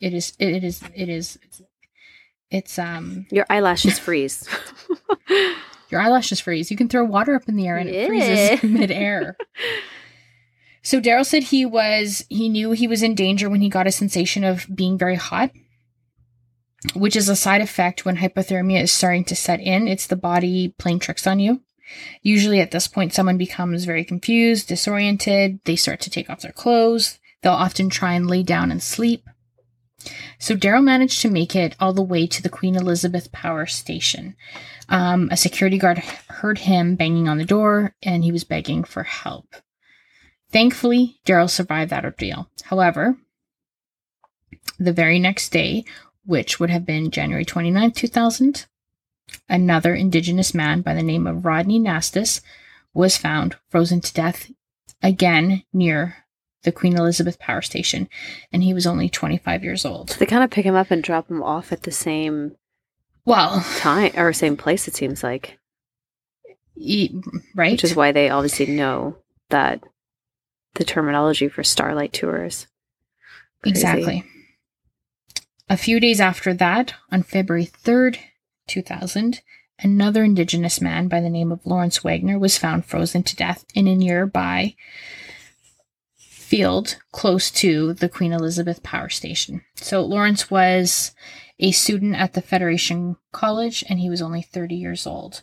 It 0.00 0.14
is, 0.14 0.34
it 0.38 0.64
is, 0.64 0.82
it 0.94 1.08
is, 1.08 1.38
it's, 1.42 1.62
it's 2.50 2.78
um, 2.78 3.26
your 3.30 3.46
eyelashes 3.48 3.98
freeze. 3.98 4.48
your 5.90 6.00
eyelashes 6.00 6.40
freeze. 6.40 6.70
You 6.70 6.76
can 6.76 6.88
throw 6.88 7.04
water 7.04 7.34
up 7.34 7.48
in 7.48 7.56
the 7.56 7.66
air 7.66 7.76
and 7.76 7.88
yeah. 7.88 8.00
it 8.00 8.06
freezes 8.08 8.62
midair. 8.70 9.36
So 10.82 11.00
Darryl 11.00 11.24
said 11.24 11.44
he 11.44 11.64
was 11.64 12.24
he 12.28 12.48
knew 12.48 12.72
he 12.72 12.88
was 12.88 13.02
in 13.02 13.14
danger 13.14 13.48
when 13.48 13.60
he 13.60 13.68
got 13.68 13.86
a 13.86 13.92
sensation 13.92 14.42
of 14.42 14.66
being 14.74 14.98
very 14.98 15.14
hot 15.14 15.52
which 16.94 17.16
is 17.16 17.28
a 17.28 17.36
side 17.36 17.60
effect 17.60 18.04
when 18.04 18.16
hypothermia 18.16 18.82
is 18.82 18.92
starting 18.92 19.24
to 19.24 19.36
set 19.36 19.60
in. 19.60 19.88
It's 19.88 20.06
the 20.06 20.16
body 20.16 20.74
playing 20.78 20.98
tricks 20.98 21.26
on 21.26 21.38
you. 21.38 21.60
Usually 22.22 22.60
at 22.60 22.70
this 22.70 22.88
point, 22.88 23.12
someone 23.12 23.38
becomes 23.38 23.84
very 23.84 24.04
confused, 24.04 24.68
disoriented. 24.68 25.60
They 25.64 25.76
start 25.76 26.00
to 26.00 26.10
take 26.10 26.30
off 26.30 26.40
their 26.40 26.52
clothes. 26.52 27.18
They'll 27.42 27.52
often 27.52 27.90
try 27.90 28.14
and 28.14 28.28
lay 28.28 28.42
down 28.42 28.70
and 28.70 28.82
sleep. 28.82 29.28
So 30.38 30.56
Darryl 30.56 30.82
managed 30.82 31.20
to 31.22 31.30
make 31.30 31.54
it 31.54 31.76
all 31.78 31.92
the 31.92 32.02
way 32.02 32.26
to 32.26 32.42
the 32.42 32.48
Queen 32.48 32.74
Elizabeth 32.74 33.30
Power 33.30 33.66
Station. 33.66 34.34
Um, 34.88 35.28
a 35.30 35.36
security 35.36 35.78
guard 35.78 35.98
heard 35.98 36.58
him 36.58 36.96
banging 36.96 37.28
on 37.28 37.38
the 37.38 37.44
door 37.44 37.94
and 38.02 38.24
he 38.24 38.32
was 38.32 38.44
begging 38.44 38.82
for 38.84 39.04
help. 39.04 39.54
Thankfully, 40.50 41.20
Darryl 41.24 41.48
survived 41.48 41.90
that 41.90 42.04
ordeal. 42.04 42.50
However, 42.64 43.16
the 44.78 44.92
very 44.92 45.18
next 45.18 45.50
day, 45.50 45.84
which 46.24 46.60
would 46.60 46.70
have 46.70 46.86
been 46.86 47.10
January 47.10 47.44
29, 47.44 47.92
2000. 47.92 48.66
Another 49.48 49.94
Indigenous 49.94 50.54
man 50.54 50.82
by 50.82 50.94
the 50.94 51.02
name 51.02 51.26
of 51.26 51.44
Rodney 51.44 51.78
Naistus 51.78 52.40
was 52.94 53.16
found 53.16 53.56
frozen 53.70 54.00
to 54.00 54.12
death 54.12 54.50
again 55.02 55.62
near 55.72 56.16
the 56.62 56.72
Queen 56.72 56.96
Elizabeth 56.96 57.38
Power 57.38 57.62
Station, 57.62 58.08
and 58.52 58.62
he 58.62 58.74
was 58.74 58.86
only 58.86 59.08
25 59.08 59.64
years 59.64 59.84
old. 59.84 60.10
They 60.10 60.26
kind 60.26 60.44
of 60.44 60.50
pick 60.50 60.64
him 60.64 60.76
up 60.76 60.90
and 60.90 61.02
drop 61.02 61.30
him 61.30 61.42
off 61.42 61.72
at 61.72 61.82
the 61.82 61.90
same 61.90 62.56
well 63.24 63.64
time 63.78 64.12
or 64.16 64.32
same 64.32 64.56
place. 64.56 64.86
It 64.86 64.94
seems 64.94 65.22
like, 65.22 65.58
he, 66.74 67.20
right? 67.54 67.72
Which 67.72 67.84
is 67.84 67.96
why 67.96 68.12
they 68.12 68.30
obviously 68.30 68.66
know 68.66 69.16
that 69.50 69.82
the 70.74 70.84
terminology 70.84 71.48
for 71.48 71.64
starlight 71.64 72.12
tours. 72.12 72.66
Crazy. 73.62 73.70
Exactly. 73.72 74.24
A 75.68 75.76
few 75.76 76.00
days 76.00 76.20
after 76.20 76.52
that, 76.54 76.94
on 77.10 77.22
February 77.22 77.66
3rd, 77.66 78.18
2000, 78.68 79.40
another 79.78 80.24
Indigenous 80.24 80.80
man 80.80 81.08
by 81.08 81.20
the 81.20 81.30
name 81.30 81.50
of 81.50 81.64
Lawrence 81.66 82.00
Wegner 82.00 82.38
was 82.38 82.58
found 82.58 82.84
frozen 82.84 83.22
to 83.22 83.36
death 83.36 83.64
in 83.74 83.86
a 83.86 83.94
nearby 83.94 84.74
field 86.52 86.96
close 87.12 87.50
to 87.50 87.94
the 87.94 88.10
Queen 88.10 88.32
Elizabeth 88.32 88.82
Power 88.82 89.08
Station. 89.08 89.62
So 89.76 90.02
Lawrence 90.02 90.50
was 90.50 91.12
a 91.58 91.72
student 91.72 92.14
at 92.16 92.34
the 92.34 92.42
Federation 92.42 93.16
College 93.32 93.82
and 93.88 93.98
he 93.98 94.10
was 94.10 94.20
only 94.20 94.42
30 94.42 94.74
years 94.74 95.06
old. 95.06 95.42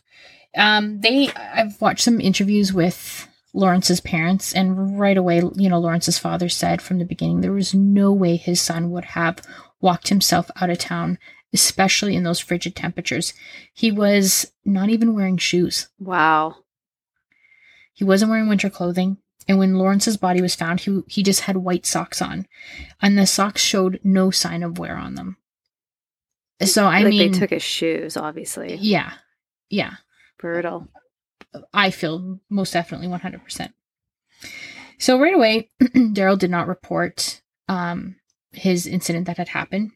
Um, 0.56 1.02
they 1.02 1.30
I've 1.34 1.82
watched 1.82 2.04
some 2.04 2.22
interviews 2.22 2.74
with 2.74 3.28
Lawrence's 3.54 4.02
parents 4.02 4.54
and 4.54 5.00
right 5.00 5.18
away, 5.18 5.42
you 5.56 5.70
know, 5.70 5.80
Lawrence's 5.80 6.20
father 6.20 6.50
said 6.50 6.82
from 6.82 7.00
the 7.00 7.06
beginning 7.06 7.42
there 7.42 7.52
was 7.52 7.74
no 7.74 8.14
way 8.14 8.36
his 8.36 8.62
son 8.62 8.92
would 8.92 9.06
have 9.06 9.42
walked 9.82 10.10
himself 10.10 10.50
out 10.60 10.70
of 10.70 10.78
town, 10.78 11.18
especially 11.54 12.16
in 12.16 12.24
those 12.24 12.40
frigid 12.40 12.76
temperatures. 12.76 13.34
He 13.74 13.92
was 13.92 14.52
not 14.66 14.90
even 14.90 15.14
wearing 15.14 15.38
shoes. 15.38 15.90
Wow. 16.00 16.58
He 17.94 18.04
wasn't 18.04 18.32
wearing 18.32 18.48
winter 18.48 18.70
clothing. 18.70 19.18
And 19.48 19.58
when 19.58 19.76
Lawrence's 19.76 20.18
body 20.18 20.42
was 20.42 20.56
found, 20.56 20.82
he, 20.82 21.02
he 21.08 21.24
just 21.24 21.42
had 21.42 21.58
white 21.58 21.86
socks 21.86 22.22
on. 22.22 22.46
And 23.02 23.18
the 23.18 23.26
socks 23.26 23.62
showed 23.62 24.00
no 24.04 24.32
sign 24.32 24.64
of 24.64 24.78
wear 24.78 24.96
on 24.96 25.16
them. 25.16 25.38
So, 26.62 26.86
I 26.86 27.02
like 27.02 27.10
mean. 27.10 27.32
They 27.32 27.40
took 27.40 27.50
his 27.50 27.64
shoes, 27.64 28.16
obviously. 28.16 28.76
Yeah. 28.76 29.14
Yeah. 29.70 29.94
Brutal. 30.38 30.88
I 31.74 31.90
feel 31.90 32.40
most 32.50 32.74
definitely 32.74 33.08
100%. 33.08 33.74
So 35.00 35.20
right 35.20 35.34
away, 35.34 35.70
Darryl 35.82 36.38
did 36.38 36.52
not 36.52 36.68
report 36.68 37.42
um, 37.68 38.18
his 38.52 38.88
incident 38.88 39.28
that 39.28 39.38
had 39.38 39.50
happened. 39.50 39.92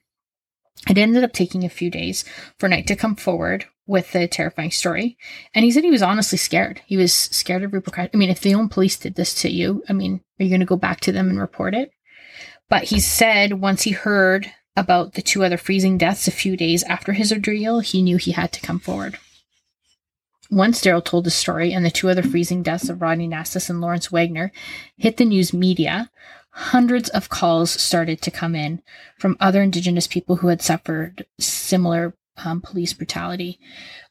It 0.89 0.97
ended 0.97 1.23
up 1.23 1.33
taking 1.33 1.63
a 1.63 1.69
few 1.69 1.89
days 1.89 2.25
for 2.57 2.67
Night 2.67 2.87
to 2.87 2.95
come 2.95 3.15
forward 3.15 3.65
with 3.85 4.11
the 4.11 4.27
terrifying 4.27 4.71
story. 4.71 5.17
And 5.53 5.63
he 5.63 5.71
said 5.71 5.83
he 5.83 5.91
was 5.91 6.01
honestly 6.01 6.37
scared. 6.37 6.81
He 6.85 6.97
was 6.97 7.13
scared 7.13 7.63
of 7.63 7.73
repercussions. 7.73 8.11
I 8.13 8.17
mean, 8.17 8.29
if 8.29 8.41
the 8.41 8.55
own 8.55 8.69
police 8.69 8.97
did 8.97 9.15
this 9.15 9.33
to 9.41 9.49
you, 9.49 9.83
I 9.89 9.93
mean, 9.93 10.21
are 10.39 10.43
you 10.43 10.49
going 10.49 10.61
to 10.61 10.65
go 10.65 10.75
back 10.75 10.99
to 11.01 11.11
them 11.11 11.29
and 11.29 11.39
report 11.39 11.73
it? 11.73 11.91
But 12.69 12.85
he 12.85 12.99
said 12.99 13.61
once 13.61 13.83
he 13.83 13.91
heard 13.91 14.51
about 14.75 15.13
the 15.13 15.21
two 15.21 15.43
other 15.43 15.57
freezing 15.57 15.97
deaths 15.97 16.27
a 16.27 16.31
few 16.31 16.57
days 16.57 16.83
after 16.83 17.13
his 17.13 17.31
ordeal, 17.31 17.79
he 17.81 18.01
knew 18.01 18.17
he 18.17 18.31
had 18.31 18.51
to 18.53 18.61
come 18.61 18.79
forward. 18.79 19.19
once 20.49 20.81
Darryl 20.81 21.03
told 21.03 21.25
his 21.25 21.33
story 21.35 21.73
and 21.73 21.85
the 21.85 21.91
two 21.91 22.09
other 22.09 22.23
freezing 22.23 22.63
deaths 22.63 22.89
of 22.89 23.01
Rodney 23.01 23.27
Naistus 23.27 23.69
and 23.69 23.81
Lawrence 23.81 24.09
Wegner 24.09 24.51
hit 24.97 25.17
the 25.17 25.25
news 25.25 25.53
media, 25.53 26.09
hundreds 26.55 27.09
of 27.09 27.29
calls 27.29 27.71
started 27.71 28.21
to 28.21 28.29
come 28.29 28.53
in 28.53 28.81
from 29.17 29.35
other 29.39 29.61
Indigenous 29.61 30.05
people 30.05 30.37
who 30.37 30.49
had 30.49 30.61
suffered 30.61 31.25
similar 31.39 32.15
um, 32.45 32.61
police 32.61 32.93
brutality. 32.93 33.59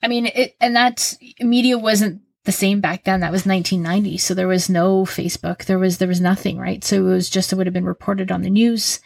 I 0.03 0.09
mean, 0.09 0.27
it, 0.27 0.57
and 0.61 0.75
that 0.75 1.17
media 1.41 1.79
wasn't 1.79 2.23
the 2.45 2.53
same 2.53 2.81
back 2.81 3.05
then. 3.05 3.21
That 3.21 3.31
was 3.31 3.47
1990, 3.47 4.19
so 4.19 4.35
there 4.35 4.49
was 4.49 4.69
no 4.69 5.05
Facebook. 5.05 5.65
There 5.65 5.79
was 5.79 5.99
there 5.99 6.09
was 6.09 6.21
nothing, 6.21 6.59
right? 6.59 6.83
So 6.83 6.97
it 6.97 7.09
was 7.09 7.31
just 7.31 7.53
it 7.53 7.57
would 7.57 7.67
have 7.69 7.75
been 7.75 7.85
reported 7.85 8.33
on 8.33 8.43
the 8.43 8.51
news, 8.51 9.01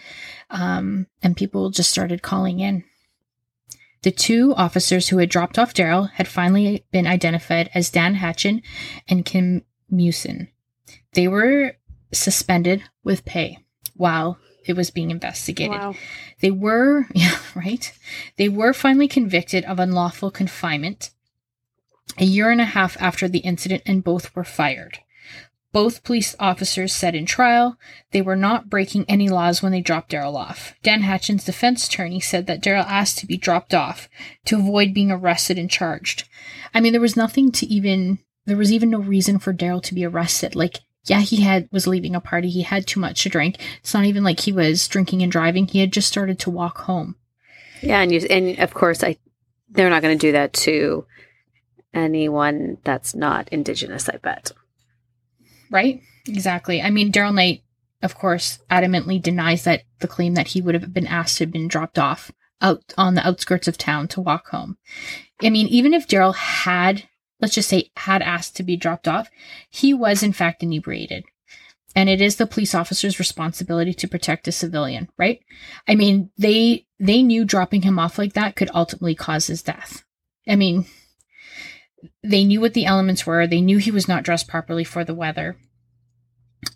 um, 0.49 1.07
and 1.23 1.37
people 1.37 1.69
just 1.71 1.91
started 1.91 2.23
calling 2.23 2.61
in. 2.61 2.85
The 4.01 4.13
two 4.13 4.55
officers 4.55 5.09
who 5.09 5.19
had 5.19 5.29
dropped 5.29 5.59
off 5.59 5.75
Darryl 5.75 6.11
had 6.13 6.29
finally 6.29 6.87
been 6.91 7.07
identified 7.07 7.71
as 7.75 7.91
Dan 7.91 8.15
Hatchen 8.15 8.63
and 9.09 9.27
Ken 9.27 9.63
Munson. 9.91 10.49
They 11.13 11.29
were 11.29 11.77
suspended 12.13 12.83
with 13.05 13.25
pay 13.25 13.59
while 13.95 14.39
it 14.65 14.75
was 14.75 14.91
being 14.91 15.11
investigated. 15.11 15.79
Wow. 15.79 15.95
They 16.41 16.51
were, 16.51 17.07
yeah, 17.15 17.39
right? 17.55 17.93
They 18.37 18.49
were 18.49 18.73
finally 18.73 19.09
convicted 19.09 19.65
of 19.65 19.79
unlawful 19.79 20.31
confinement 20.31 21.11
a 22.19 22.25
year 22.25 22.51
and 22.51 22.61
a 22.61 22.67
half 22.67 22.97
after 23.01 23.29
the 23.29 23.41
incident, 23.41 23.83
and 23.85 24.05
both 24.05 24.35
were 24.35 24.45
fired. 24.45 25.01
Both 25.73 26.05
police 26.05 26.35
officers 26.39 26.95
said 26.95 27.15
in 27.15 27.27
trial 27.27 27.77
they 28.13 28.23
were 28.23 28.37
not 28.37 28.71
breaking 28.71 29.05
any 29.09 29.29
laws 29.29 29.63
when 29.63 29.73
they 29.73 29.83
dropped 29.83 30.11
Darryl 30.11 30.37
off. 30.37 30.75
Dan 30.83 31.03
Hatchen's 31.03 31.45
defense 31.45 31.87
attorney 31.87 32.21
said 32.21 32.47
that 32.47 32.63
Darryl 32.63 32.87
asked 32.87 33.19
to 33.19 33.27
be 33.27 33.37
dropped 33.37 33.75
off 33.75 34.09
to 34.47 34.57
avoid 34.57 34.95
being 34.95 35.11
arrested 35.11 35.59
and 35.59 35.71
charged. 35.71 36.25
I 36.73 36.81
mean, 36.81 36.93
there 36.93 37.01
was 37.01 37.17
nothing 37.17 37.53
to 37.53 37.67
even, 37.67 38.21
there 38.47 38.57
was 38.57 38.73
even 38.73 38.89
no 38.89 39.01
reason 39.01 39.39
for 39.39 39.53
Darryl 39.53 39.83
to 39.83 39.95
be 39.95 40.07
arrested. 40.07 40.55
Like, 40.55 40.81
yeah, 41.07 41.21
he 41.21 41.41
had 41.41 41.69
was 41.73 41.87
leaving 41.87 42.15
a 42.15 42.21
party. 42.21 42.51
He 42.51 42.63
had 42.63 42.87
too 42.87 43.01
much 43.01 43.23
to 43.23 43.29
drink. 43.29 43.59
It's 43.81 43.95
not 43.95 44.05
even 44.05 44.25
like 44.25 44.41
he 44.41 44.53
was 44.53 44.87
drinking 44.89 45.23
and 45.23 45.33
driving. 45.33 45.67
He 45.67 45.81
had 45.81 45.93
just 45.93 46.09
started 46.09 46.39
to 46.41 46.51
walk 46.51 46.79
home. 46.79 47.17
Yeah, 47.81 48.01
and 48.01 48.13
you 48.13 48.21
and 48.29 48.59
of 48.59 48.75
course 48.75 49.03
I 49.03 49.17
they're 49.69 49.91
not 49.91 50.03
going 50.03 50.17
to 50.17 50.27
do 50.27 50.33
that 50.33 50.53
to 50.53 51.07
anyone 51.95 52.79
that's 52.85 53.15
not 53.15 53.49
indigenous, 53.51 54.09
I 54.09 54.19
bet. 54.19 54.53
Right? 55.71 56.01
Exactly. 56.29 56.83
I 56.83 56.91
mean, 56.91 57.13
Darryl 57.13 57.35
Night, 57.35 57.63
of 58.03 58.15
course, 58.15 58.59
adamantly 58.71 59.21
denies 59.21 59.65
that 59.65 59.83
the 60.01 60.09
claim 60.09 60.35
that 60.35 60.49
he 60.49 60.61
would 60.61 60.75
have 60.75 60.93
been 60.93 61.07
asked 61.07 61.39
to 61.39 61.45
have 61.45 61.53
been 61.53 61.69
dropped 61.69 61.99
off 61.99 62.31
out 62.61 62.95
on 62.97 63.15
the 63.15 63.27
outskirts 63.27 63.69
of 63.69 63.79
town 63.79 64.09
to 64.09 64.21
walk 64.21 64.49
home. 64.49 64.77
I 65.43 65.51
mean, 65.51 65.67
even 65.69 65.93
if 65.93 66.07
Darryl 66.07 66.35
had, 66.35 67.05
let's 67.41 67.55
just 67.55 67.69
say, 67.69 67.91
had 67.97 68.23
asked 68.23 68.57
to 68.57 68.63
be 68.63 68.77
dropped 68.77 69.09
off, 69.09 69.29
he 69.69 69.93
was 69.93 70.23
in 70.23 70.33
fact 70.33 70.63
inebriated. 70.63 71.25
And 71.95 72.11
it 72.11 72.21
is 72.21 72.37
the 72.37 72.47
police 72.47 72.75
officer's 72.75 73.19
responsibility 73.19 73.95
to 73.95 74.09
protect 74.09 74.47
a 74.49 74.53
civilian, 74.53 75.09
right? 75.17 75.41
I 75.89 75.95
mean, 75.95 76.31
they 76.37 76.87
they 77.01 77.23
knew 77.23 77.45
dropping 77.45 77.83
him 77.83 77.99
off 77.99 78.19
like 78.19 78.35
that 78.35 78.55
could 78.55 78.71
ultimately 78.75 79.15
cause 79.15 79.47
his 79.47 79.63
death. 79.63 80.05
I 80.47 80.57
mean, 80.57 80.87
they 82.23 82.45
knew 82.45 82.61
what 82.61 82.75
the 82.75 82.85
elements 82.85 83.27
were. 83.27 83.47
They 83.47 83.61
knew 83.61 83.79
he 83.79 83.91
was 83.91 84.09
not 84.09 84.25
dressed 84.25 84.49
properly 84.49 84.85
for 84.85 85.05
the 85.05 85.15
weather. 85.15 85.57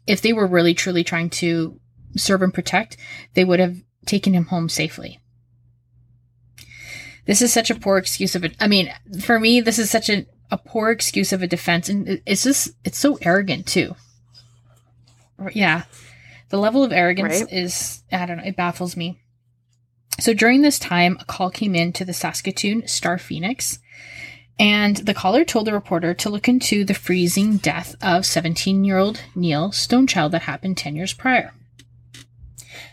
If 0.06 0.22
they 0.22 0.32
were 0.32 0.46
really 0.46 0.74
truly 0.74 1.04
trying 1.04 1.30
to 1.30 1.78
serve 2.16 2.42
and 2.42 2.54
protect, 2.54 2.96
they 3.34 3.44
would 3.44 3.60
have 3.60 3.76
taken 4.06 4.32
him 4.32 4.46
home 4.46 4.68
safely. 4.68 5.20
This 7.26 7.42
is 7.42 7.52
such 7.52 7.70
a 7.70 7.74
poor 7.74 7.98
excuse 7.98 8.34
of 8.34 8.44
it. 8.44 8.56
I 8.58 8.66
mean, 8.66 8.92
for 9.22 9.38
me, 9.38 9.60
this 9.60 9.78
is 9.78 9.90
such 9.90 10.08
a, 10.08 10.26
a 10.50 10.58
poor 10.58 10.90
excuse 10.90 11.32
of 11.32 11.42
a 11.42 11.46
defense, 11.46 11.88
and 11.88 12.20
it's 12.26 12.44
just 12.44 12.70
it's 12.84 12.98
so 12.98 13.18
arrogant 13.22 13.66
too. 13.66 13.94
Yeah, 15.52 15.84
the 16.50 16.58
level 16.58 16.82
of 16.84 16.92
arrogance 16.92 17.40
Right. 17.42 17.52
is 17.52 18.02
I 18.12 18.26
don't 18.26 18.38
know. 18.38 18.44
It 18.44 18.56
baffles 18.56 18.96
me. 18.96 19.20
So 20.18 20.34
during 20.34 20.60
this 20.62 20.78
time, 20.78 21.16
a 21.20 21.24
call 21.24 21.50
came 21.50 21.74
in 21.74 21.92
to 21.94 22.04
the 22.04 22.12
Saskatoon 22.12 22.86
Star 22.86 23.16
Phoenix, 23.16 23.78
and 24.58 24.96
the 24.98 25.14
caller 25.14 25.44
told 25.44 25.66
the 25.66 25.72
reporter 25.72 26.12
to 26.12 26.28
look 26.28 26.46
into 26.46 26.84
the 26.84 26.92
freezing 26.94 27.56
death 27.56 27.94
of 28.02 28.26
17 28.26 28.84
year 28.84 28.98
old 28.98 29.22
Neil 29.34 29.70
Stonechild 29.70 30.32
that 30.32 30.42
happened 30.42 30.76
10 30.76 30.94
years 30.96 31.14
prior. 31.14 31.54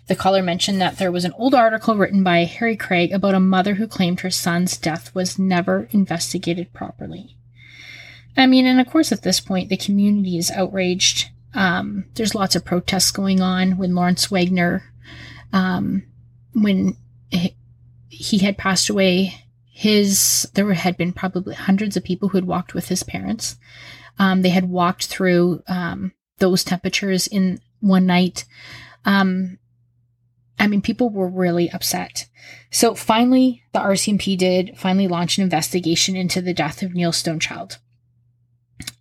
The 0.08 0.15
caller 0.15 0.41
mentioned 0.41 0.79
that 0.79 0.99
there 0.99 1.12
was 1.12 1.25
an 1.25 1.34
old 1.34 1.53
article 1.53 1.97
written 1.97 2.23
by 2.23 2.45
Harry 2.45 2.77
Craig 2.77 3.12
about 3.12 3.36
a 3.36 3.41
mother 3.41 3.73
who 3.73 3.88
claimed 3.88 4.21
her 4.21 4.29
son's 4.29 4.77
death 4.77 5.13
was 5.13 5.38
never 5.38 5.89
investigated 5.91 6.71
properly. 6.71 7.36
I 8.38 8.45
mean, 8.45 8.67
and 8.67 8.80
of 8.80 8.88
course, 8.88 9.12
at 9.12 9.23
this 9.23 9.39
point, 9.39 9.69
the 9.69 9.78
community 9.78 10.38
is 10.38 10.52
outraged. 10.52 11.30
Um, 11.56 12.06
there's 12.13 12.36
lots 12.36 12.56
of 12.56 12.63
protests 12.63 13.12
going 13.12 13.41
on 13.41 13.78
when 13.78 13.95
Lawrence 13.95 14.28
Wegner, 14.28 14.84
um, 15.52 16.04
when 16.54 16.95
he, 18.10 18.38
had 18.38 18.58
passed 18.58 18.89
away, 18.89 19.43
his 19.65 20.50
there 20.54 20.71
had 20.73 20.97
been 20.97 21.13
probably 21.13 21.56
hundreds 21.56 21.97
of 21.97 22.04
people 22.04 22.30
who 22.30 22.38
had 22.38 22.45
walked 22.45 22.76
with 22.76 22.89
his 22.89 23.02
parents. 23.02 23.58
Um, 24.19 24.43
they 24.43 24.50
had 24.50 24.69
walked 24.69 25.08
through 25.08 25.63
um, 25.67 26.13
those 26.38 26.63
temperatures 26.63 27.26
in 27.28 27.60
one 27.80 28.06
night. 28.06 28.45
Um, 29.06 29.58
I 30.60 30.67
mean, 30.67 30.82
people 30.82 31.10
were 31.10 31.30
really 31.30 31.69
upset. 31.71 32.28
So 32.71 32.95
finally, 32.95 33.63
the 33.73 33.80
RCMP 33.80 34.38
did 34.38 34.78
finally 34.78 35.08
launch 35.08 35.38
an 35.38 35.43
investigation 35.43 36.15
into 36.15 36.41
the 36.41 36.54
death 36.54 36.82
of 36.82 36.93
Neil 36.93 37.12
Stonechild. 37.12 37.78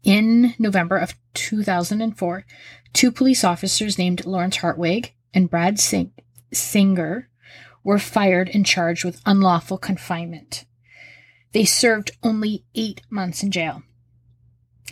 In 0.06 0.54
November 0.56 0.98
of 0.98 1.14
2004, 1.34 2.46
two 2.92 3.10
police 3.10 3.42
officers 3.42 3.98
named 3.98 4.24
Lawrence 4.24 4.58
Hartwig 4.58 5.12
and 5.34 5.50
Brad 5.50 5.80
Sing- 5.80 6.12
Senger 6.54 7.24
were 7.82 7.98
fired 7.98 8.48
and 8.54 8.64
charged 8.64 9.04
with 9.04 9.20
unlawful 9.26 9.78
confinement. 9.78 10.64
They 11.50 11.64
served 11.64 12.12
only 12.22 12.64
eight 12.76 13.02
months 13.10 13.42
in 13.42 13.50
jail. 13.50 13.82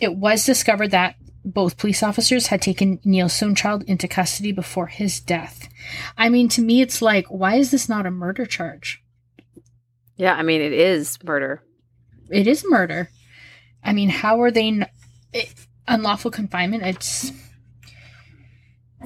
It 0.01 0.17
was 0.17 0.45
discovered 0.45 0.91
that 0.91 1.15
both 1.45 1.77
police 1.77 2.03
officers 2.03 2.47
had 2.47 2.61
taken 2.61 2.99
Neil 3.05 3.27
Stonechild 3.27 3.85
into 3.85 4.09
custody 4.09 4.51
before 4.51 4.87
his 4.87 5.21
death. 5.21 5.69
I 6.17 6.27
mean, 6.27 6.49
to 6.49 6.61
me, 6.61 6.81
it's 6.81 7.01
like, 7.01 7.27
why 7.27 7.55
is 7.55 7.71
this 7.71 7.87
not 7.87 8.05
a 8.05 8.11
murder 8.11 8.45
charge? 8.45 9.01
Yeah, 10.17 10.33
I 10.33 10.41
mean 10.41 10.59
it 10.59 10.73
is 10.73 11.17
murder. 11.23 11.63
It 12.29 12.47
is 12.47 12.65
murder. 12.67 13.09
I 13.85 13.93
mean, 13.93 14.09
how 14.09 14.41
are 14.41 14.49
they 14.49 14.81
it, 15.33 15.53
unlawful 15.87 16.31
confinement? 16.31 16.83
It's. 16.83 17.31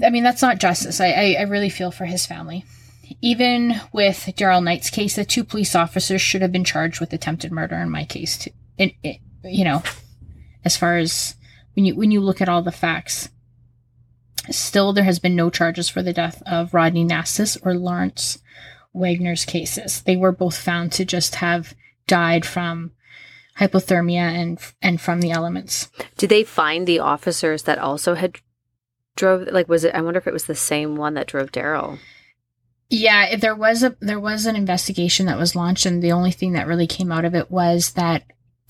I 0.03 0.10
mean, 0.10 0.23
that's 0.23 0.41
not 0.41 0.60
justice. 0.60 1.01
I, 1.01 1.12
I, 1.12 1.36
I 1.39 1.41
really 1.43 1.69
feel 1.69 1.91
for 1.91 2.05
his 2.05 2.25
family. 2.25 2.63
Even 3.21 3.82
with 3.91 4.17
Darryl 4.38 4.63
Night's 4.63 4.89
case, 4.89 5.15
the 5.15 5.25
two 5.25 5.43
police 5.43 5.75
officers 5.75 6.21
should 6.21 6.41
have 6.41 6.51
been 6.51 6.63
charged 6.63 6.99
with 6.99 7.12
attempted 7.12 7.51
murder. 7.51 7.75
In 7.75 7.89
my 7.89 8.05
case, 8.05 8.38
too. 8.38 8.51
It, 8.77 8.93
it, 9.03 9.17
you 9.43 9.65
know, 9.65 9.84
as 10.63 10.77
far 10.77 10.97
as 10.97 11.36
when 11.75 11.86
you 11.86 11.95
when 11.95 12.12
you 12.12 12.21
look 12.21 12.41
at 12.41 12.49
all 12.49 12.62
the 12.62 12.71
facts, 12.71 13.29
still 14.49 14.93
there 14.93 15.03
has 15.03 15.19
been 15.19 15.36
no 15.36 15.49
charges 15.49 15.89
for 15.89 16.01
the 16.01 16.13
death 16.13 16.41
of 16.45 16.73
Rodney 16.73 17.05
Naistus 17.05 17.58
or 17.63 17.73
Lawrence 17.73 18.39
Wegner's 18.95 19.45
cases. 19.45 20.01
They 20.01 20.15
were 20.15 20.32
both 20.32 20.58
found 20.58 20.91
to 20.93 21.05
just 21.05 21.36
have 21.36 21.73
died 22.08 22.45
from 22.45 22.91
hypothermia 23.60 24.15
and 24.22 24.60
and 24.82 25.00
from 25.02 25.22
the 25.22 25.32
elements. 25.32 25.89
Did 26.17 26.30
they 26.30 26.43
find 26.43 26.88
the 26.88 27.00
officers 27.00 27.63
that 27.63 27.78
also 27.80 28.15
had 28.15 28.38
drove 29.15 29.48
like 29.52 29.67
was 29.67 29.84
it 29.84 29.93
I 29.93 30.02
wonder 30.02 30.17
if 30.17 30.28
it 30.28 30.34
was 30.34 30.45
the 30.45 30.56
same 30.56 30.95
one 30.95 31.13
that 31.15 31.28
drove 31.28 31.52
Darryl. 31.52 32.00
Yeah, 32.89 33.36
there 33.36 33.56
was 33.56 33.84
a 33.84 33.95
there 34.00 34.19
was 34.19 34.45
an 34.48 34.56
investigation 34.56 35.28
that 35.28 35.38
was 35.38 35.56
launched, 35.56 35.86
and 35.86 36.02
the 36.02 36.12
only 36.12 36.32
thing 36.32 36.54
that 36.54 36.65
really 36.67 36.88
came 36.88 37.12
out 37.12 37.26
of 37.26 37.36
it 37.36 37.52
was 37.52 37.91
that 37.91 38.24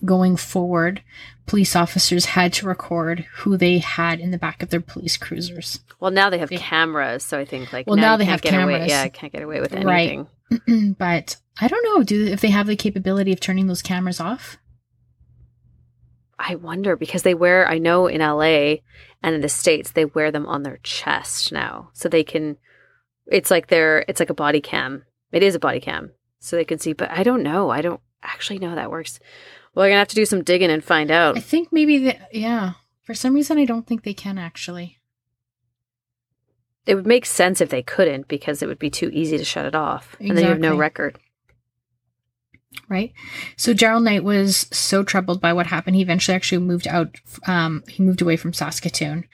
going 0.04 0.36
forward, 0.36 1.02
police 1.46 1.76
officers 1.76 2.26
had 2.26 2.52
to 2.54 2.66
record 2.68 3.26
who 3.38 3.56
they 3.58 3.78
had 3.80 4.20
in 4.20 4.32
the 4.32 4.38
back 4.38 4.62
of 4.62 4.70
their 4.70 4.82
police 4.82 5.16
cruisers. 5.18 5.80
Well, 6.02 6.12
now 6.12 6.30
they 6.30 6.38
have 6.38 6.50
They- 6.50 6.58
cameras, 6.58 7.24
so 7.24 7.38
I 7.40 7.46
think 7.46 7.72
like 7.72 7.88
Well, 7.88 7.96
now, 7.96 8.02
now 8.12 8.18
they 8.18 8.26
have 8.26 8.42
get 8.42 8.54
Away, 8.54 8.74
cameras. 8.74 8.90
yeah, 8.90 9.02
I 9.04 9.10
can't 9.10 9.32
get 9.32 9.42
away 9.44 9.60
with 9.62 9.72
anything. 9.74 9.88
Right. 9.88 10.26
anything. 10.52 10.94
but 11.00 11.38
I 11.62 11.68
don't 11.70 11.84
know, 11.86 12.04
do 12.04 12.26
if 12.26 12.42
they 12.42 12.50
have 12.50 12.68
the 12.68 12.76
capability 12.76 13.32
of 13.32 13.40
turning 13.40 13.68
those 13.68 13.82
cameras 13.82 14.20
off? 14.20 14.58
I 16.40 16.56
wonder 16.56 16.96
because 16.96 17.24
they 17.24 17.34
wear 17.34 17.68
I 17.68 17.78
know 17.78 18.08
in 18.08 18.22
LA 18.22 18.78
and 19.22 19.36
in 19.36 19.42
the 19.42 19.50
states 19.50 19.92
they 19.92 20.06
wear 20.06 20.32
them 20.32 20.46
on 20.46 20.64
their 20.64 20.80
chest 20.84 21.52
now, 21.52 21.90
so 21.94 22.08
they 22.08 22.24
can. 22.24 22.58
It's 23.28 23.52
like 23.52 23.68
they're 23.68 24.06
it's 24.08 24.20
like 24.20 24.30
a 24.30 24.36
body 24.36 24.62
cam. 24.62 25.06
It 25.32 25.44
is 25.44 25.54
a 25.54 25.60
body 25.60 25.82
cam, 25.82 26.12
so 26.40 26.56
they 26.56 26.66
can 26.66 26.80
see. 26.80 26.94
But 26.94 27.12
I 27.12 27.24
don't 27.24 27.44
know. 27.44 27.70
I 27.70 27.82
don't 27.82 28.00
actually 28.24 28.60
know 28.60 28.70
how 28.70 28.76
that 28.76 28.90
works. 28.90 29.20
Well, 29.76 29.86
I'm 29.86 29.92
gonna 29.92 30.00
have 30.00 30.08
to 30.10 30.16
do 30.16 30.26
some 30.26 30.44
digging 30.44 30.72
and 30.72 30.84
find 30.84 31.12
out. 31.12 31.38
I 31.38 31.42
think 31.42 31.72
maybe 31.72 31.98
the 31.98 32.16
yeah. 32.32 32.74
For 33.04 33.14
some 33.14 33.34
reason, 33.34 33.58
I 33.58 33.66
don't 33.66 33.86
think 33.86 34.04
they 34.04 34.14
can 34.14 34.38
actually. 34.38 34.98
It 36.86 36.96
would 36.96 37.08
make 37.08 37.26
sense 37.26 37.62
if 37.62 37.70
they 37.70 37.84
couldn't 37.84 38.28
because 38.28 38.64
it 38.64 38.68
would 38.68 38.80
be 38.80 38.90
too 38.90 39.10
easy 39.12 39.38
to 39.38 39.46
shut 39.46 39.66
it 39.66 39.76
off, 39.76 40.16
and 40.20 40.38
then 40.38 40.44
you 40.44 40.50
have 40.50 40.60
no 40.60 40.78
record. 40.78 41.20
Right? 42.88 43.14
So 43.58 43.74
Darryl 43.74 44.04
Night 44.04 44.24
was 44.24 44.68
so 44.72 45.04
troubled 45.04 45.42
by 45.42 45.54
what 45.54 45.68
happened, 45.68 45.96
he 45.96 46.02
eventually 46.02 46.36
actually 46.36 46.60
moved 46.60 46.88
out. 46.88 47.16
Um, 47.48 47.84
he 47.88 48.04
moved 48.04 48.22
away 48.22 48.38
from 48.38 48.54
Saskatoon, 48.54 49.26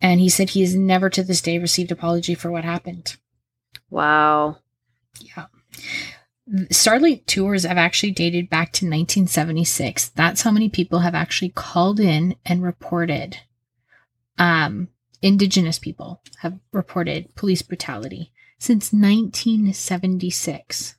and 0.00 0.20
he 0.20 0.28
said 0.28 0.50
he 0.50 0.62
has 0.62 0.74
never 0.74 1.08
to 1.10 1.22
this 1.22 1.40
day 1.40 1.58
received 1.58 1.92
apology 1.92 2.34
for 2.34 2.50
what 2.50 2.64
happened. 2.64 3.16
Wow. 3.90 4.58
Yeah. 5.18 5.46
Starlight 6.70 7.28
tours 7.28 7.64
have 7.64 7.78
actually 7.78 8.10
dated 8.10 8.50
back 8.50 8.72
to 8.72 8.84
1976. 8.84 10.08
That's 10.10 10.42
how 10.42 10.50
many 10.50 10.68
people 10.68 10.98
have 11.00 11.14
actually 11.14 11.50
called 11.50 12.00
in 12.00 12.34
and 12.44 12.62
reported. 12.62 13.38
Um, 14.36 14.88
Indigenous 15.22 15.78
people 15.78 16.22
have 16.38 16.58
reported 16.72 17.36
police 17.36 17.62
brutality 17.62 18.32
since 18.58 18.92
1976. 18.92 20.96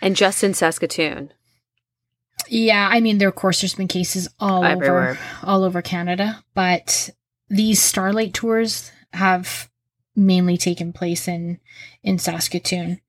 And 0.00 0.16
just 0.16 0.42
in 0.42 0.54
Saskatoon. 0.54 1.32
Yeah, 2.48 2.88
I 2.90 3.00
mean, 3.00 3.18
there 3.18 3.28
of 3.28 3.34
course 3.34 3.60
there's 3.60 3.74
been 3.74 3.88
cases 3.88 4.28
all 4.40 4.64
Everywhere. 4.64 5.10
over 5.10 5.18
all 5.44 5.64
over 5.64 5.82
Canada, 5.82 6.42
but 6.54 7.10
these 7.48 7.82
Starlight 7.82 8.34
tours 8.34 8.90
have 9.12 9.68
mainly 10.16 10.56
taken 10.56 10.92
place 10.92 11.28
in 11.28 11.60
in 12.02 12.18
Saskatoon. 12.18 13.00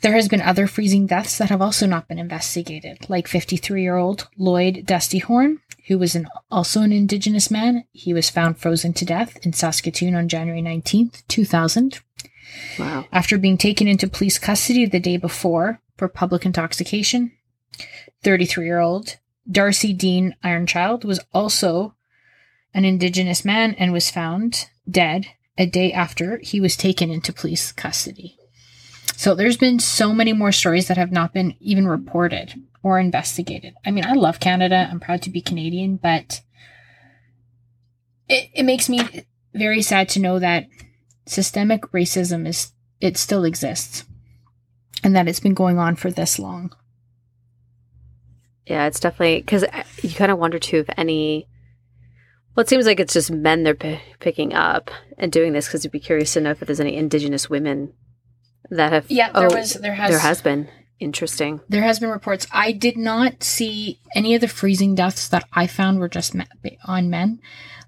There 0.00 0.12
has 0.12 0.28
been 0.28 0.42
other 0.42 0.66
freezing 0.66 1.06
deaths 1.06 1.38
that 1.38 1.48
have 1.48 1.62
also 1.62 1.86
not 1.86 2.08
been 2.08 2.18
investigated, 2.18 3.08
like 3.08 3.26
53-year-old 3.26 4.28
Lloyd 4.36 4.84
Dustyhorn, 4.86 5.60
who 5.86 5.98
was 5.98 6.14
an, 6.14 6.28
also 6.50 6.82
an 6.82 6.92
Indigenous 6.92 7.50
man. 7.50 7.84
He 7.92 8.12
was 8.12 8.28
found 8.28 8.58
frozen 8.58 8.92
to 8.94 9.06
death 9.06 9.38
in 9.46 9.54
Saskatoon 9.54 10.14
on 10.14 10.28
January 10.28 10.60
19th, 10.60 11.22
2000 11.28 12.00
After 12.78 13.38
being 13.38 13.58
taken 13.58 13.88
into 13.88 14.08
police 14.08 14.38
custody 14.38 14.86
the 14.86 15.00
day 15.00 15.16
before 15.16 15.80
for 15.96 16.08
public 16.08 16.44
intoxication. 16.44 17.32
33 18.22 18.64
year 18.64 18.80
old 18.80 19.16
Darcy 19.50 19.92
Dean 19.92 20.34
Ironchild 20.42 21.04
was 21.04 21.20
also 21.32 21.94
an 22.72 22.84
Indigenous 22.84 23.44
man 23.44 23.74
and 23.74 23.92
was 23.92 24.10
found 24.10 24.68
dead 24.88 25.26
a 25.56 25.66
day 25.66 25.92
after 25.92 26.38
he 26.38 26.60
was 26.60 26.76
taken 26.76 27.10
into 27.10 27.32
police 27.32 27.70
custody. 27.72 28.38
So 29.16 29.34
there's 29.34 29.56
been 29.56 29.78
so 29.78 30.12
many 30.12 30.32
more 30.32 30.50
stories 30.50 30.88
that 30.88 30.96
have 30.96 31.12
not 31.12 31.32
been 31.32 31.54
even 31.60 31.86
reported 31.86 32.54
or 32.82 32.98
investigated. 32.98 33.74
I 33.84 33.90
mean, 33.90 34.04
I 34.04 34.14
love 34.14 34.40
Canada. 34.40 34.88
I'm 34.90 34.98
proud 34.98 35.22
to 35.22 35.30
be 35.30 35.40
Canadian, 35.40 35.96
but 35.96 36.40
it, 38.28 38.50
it 38.54 38.62
makes 38.64 38.88
me 38.88 39.24
very 39.54 39.82
sad 39.82 40.08
to 40.10 40.20
know 40.20 40.38
that 40.40 40.66
systemic 41.26 41.82
racism 41.92 42.46
is 42.46 42.72
it 43.00 43.16
still 43.16 43.44
exists 43.44 44.04
and 45.02 45.14
that 45.16 45.28
it's 45.28 45.40
been 45.40 45.54
going 45.54 45.78
on 45.78 45.96
for 45.96 46.10
this 46.10 46.38
long. 46.38 46.74
Yeah, 48.66 48.86
it's 48.86 49.00
definitely 49.00 49.40
because 49.40 49.64
you 50.02 50.10
kind 50.14 50.30
of 50.32 50.38
wonder 50.38 50.58
too 50.58 50.78
if 50.78 50.90
any. 50.96 51.46
Well, 52.56 52.62
it 52.62 52.68
seems 52.68 52.86
like 52.86 53.00
it's 53.00 53.12
just 53.12 53.30
men 53.30 53.62
they're 53.62 53.74
p- 53.74 54.00
picking 54.20 54.54
up 54.54 54.90
and 55.18 55.30
doing 55.32 55.52
this 55.52 55.66
because 55.66 55.84
you'd 55.84 55.90
be 55.90 56.00
curious 56.00 56.32
to 56.34 56.40
know 56.40 56.50
if 56.52 56.60
there's 56.60 56.80
any 56.80 56.96
Indigenous 56.96 57.50
women 57.50 57.92
that 58.70 58.92
have. 58.92 59.10
Yeah, 59.10 59.32
there 59.32 59.48
Oh, 59.52 59.54
was 59.56 59.74
there 59.74 59.94
has 59.94 60.10
There 60.10 60.18
has 60.20 60.40
been. 60.40 60.68
Interesting. 61.00 61.60
there 61.68 61.82
has 61.82 61.98
been 61.98 62.08
reports. 62.08 62.46
I 62.52 62.72
did 62.72 62.96
not 62.96 63.42
see 63.42 64.00
any 64.14 64.34
of 64.36 64.40
the 64.40 64.48
freezing 64.48 64.94
deaths 64.94 65.28
that 65.28 65.44
I 65.52 65.66
found 65.66 65.98
were 65.98 66.08
just 66.08 66.34
on 66.86 67.10
men, 67.10 67.40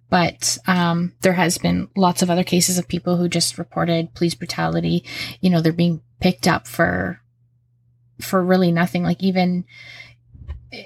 but 0.09 0.59
um, 0.67 1.13
there 1.23 1.33
has 1.33 1.59
been 1.59 1.89
lots 1.97 2.23
of 2.23 2.31
other 2.31 2.45
cases 2.45 2.79
of 2.79 2.89
people 2.89 3.17
who 3.17 3.29
just 3.29 3.59
reported 3.59 4.15
police 4.15 4.35
brutality. 4.35 5.05
You 5.41 5.51
know, 5.51 5.61
they're 5.61 5.73
being 5.73 6.01
picked 6.21 6.47
up 6.47 6.67
for 6.67 7.21
for 8.21 8.43
really 8.43 8.73
nothing. 8.73 9.03
Like 9.03 9.23
even 9.23 9.65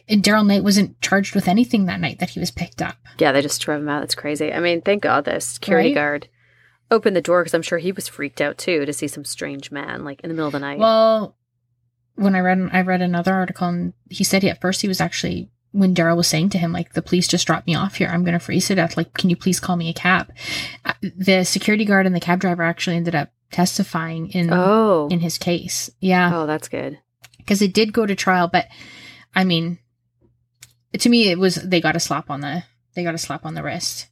Darryl 0.08 0.46
Night 0.46 0.64
wasn't 0.64 1.00
charged 1.00 1.34
with 1.34 1.48
anything 1.48 1.86
that 1.86 2.00
night 2.00 2.18
that 2.18 2.30
he 2.30 2.40
was 2.40 2.50
picked 2.50 2.82
up. 2.82 2.96
Yeah, 3.18 3.32
they 3.32 3.42
just 3.42 3.60
drove 3.60 3.80
him 3.82 3.88
out. 3.88 4.00
That's 4.00 4.14
crazy. 4.14 4.52
I 4.52 4.60
mean, 4.60 4.80
thank 4.82 5.02
God 5.02 5.24
the 5.24 5.40
security 5.40 5.90
Right? 5.90 5.94
guard 5.94 6.28
opened 6.90 7.14
the 7.16 7.22
door 7.22 7.42
because 7.42 7.54
I'm 7.54 7.62
sure 7.62 7.78
he 7.78 7.92
was 7.92 8.08
freaked 8.08 8.40
out 8.40 8.58
too 8.58 8.84
to 8.84 8.92
see 8.92 9.06
some 9.06 9.24
strange 9.24 9.70
man 9.70 10.04
like 10.04 10.20
in 10.22 10.28
the 10.28 10.34
middle 10.34 10.48
of 10.48 10.52
the 10.52 10.58
night. 10.58 10.78
Well, 10.78 11.36
when 12.16 12.34
I 12.34 12.40
read 12.40 12.68
I 12.72 12.82
read 12.82 13.00
another 13.02 13.32
article 13.34 13.68
and 13.68 13.92
he 14.08 14.24
said 14.24 14.42
he 14.42 14.48
at 14.50 14.60
first 14.60 14.82
he 14.82 14.88
was 14.88 15.00
actually 15.00 15.50
when 15.72 15.94
Darryl 15.94 16.16
was 16.16 16.26
saying 16.26 16.50
to 16.50 16.58
him 16.58 16.72
like 16.72 16.92
the 16.94 17.02
police 17.02 17.28
just 17.28 17.46
dropped 17.46 17.66
me 17.66 17.74
off 17.74 17.94
here 17.96 18.08
I'm 18.08 18.24
going 18.24 18.38
to 18.38 18.44
freeze 18.44 18.66
to 18.68 18.74
death 18.74 18.96
like 18.96 19.14
can 19.14 19.30
you 19.30 19.36
please 19.36 19.60
call 19.60 19.76
me 19.76 19.88
a 19.88 19.94
cab. 19.94 20.32
Uh, 20.84 20.94
The 21.02 21.44
security 21.44 21.84
guard 21.84 22.06
and 22.06 22.14
the 22.14 22.20
cab 22.20 22.40
driver 22.40 22.62
actually 22.62 22.96
ended 22.96 23.14
up 23.14 23.30
testifying 23.52 24.28
in 24.30 24.50
oh, 24.52 25.08
in 25.10 25.20
his 25.20 25.38
case. 25.38 25.90
Yeah, 26.00 26.30
oh, 26.34 26.46
that's 26.46 26.68
good. 26.68 26.98
because 27.38 27.62
it 27.62 27.72
did 27.74 27.92
go 27.92 28.06
to 28.06 28.14
trial, 28.14 28.48
but 28.48 28.66
I 29.34 29.44
mean, 29.44 29.78
to 30.98 31.08
me 31.08 31.30
it 31.30 31.38
was 31.38 31.56
they 31.56 31.80
got 31.80 31.96
a 31.96 32.00
slap 32.00 32.30
on 32.30 32.40
the 32.40 32.64
they 32.94 33.04
got 33.04 33.14
a 33.14 33.18
slap 33.18 33.44
on 33.46 33.54
the 33.54 33.62
wrist. 33.62 34.08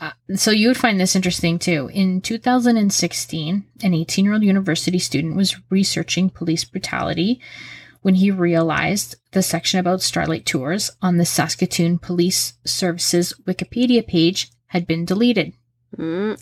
Uh, 0.00 0.10
so 0.34 0.50
you 0.50 0.68
would 0.68 0.76
find 0.76 0.98
this 0.98 1.14
interesting 1.14 1.58
too. 1.58 1.88
In 1.92 2.20
2016, 2.20 3.64
an 3.82 3.94
18 3.94 4.24
year 4.24 4.34
old 4.34 4.42
university 4.42 4.98
student 4.98 5.36
was 5.36 5.56
researching 5.70 6.30
police 6.30 6.64
brutality 6.64 7.40
when 8.04 8.16
he 8.16 8.30
realized 8.30 9.16
the 9.32 9.42
section 9.42 9.80
about 9.80 10.02
Starlight 10.02 10.44
Tours 10.44 10.90
on 11.00 11.16
the 11.16 11.24
Saskatoon 11.24 11.98
Police 11.98 12.52
Services 12.66 13.32
Wikipedia 13.46 14.06
page 14.06 14.50
had 14.66 14.86
been 14.86 15.06
deleted. 15.06 15.54
Mm, 15.96 16.38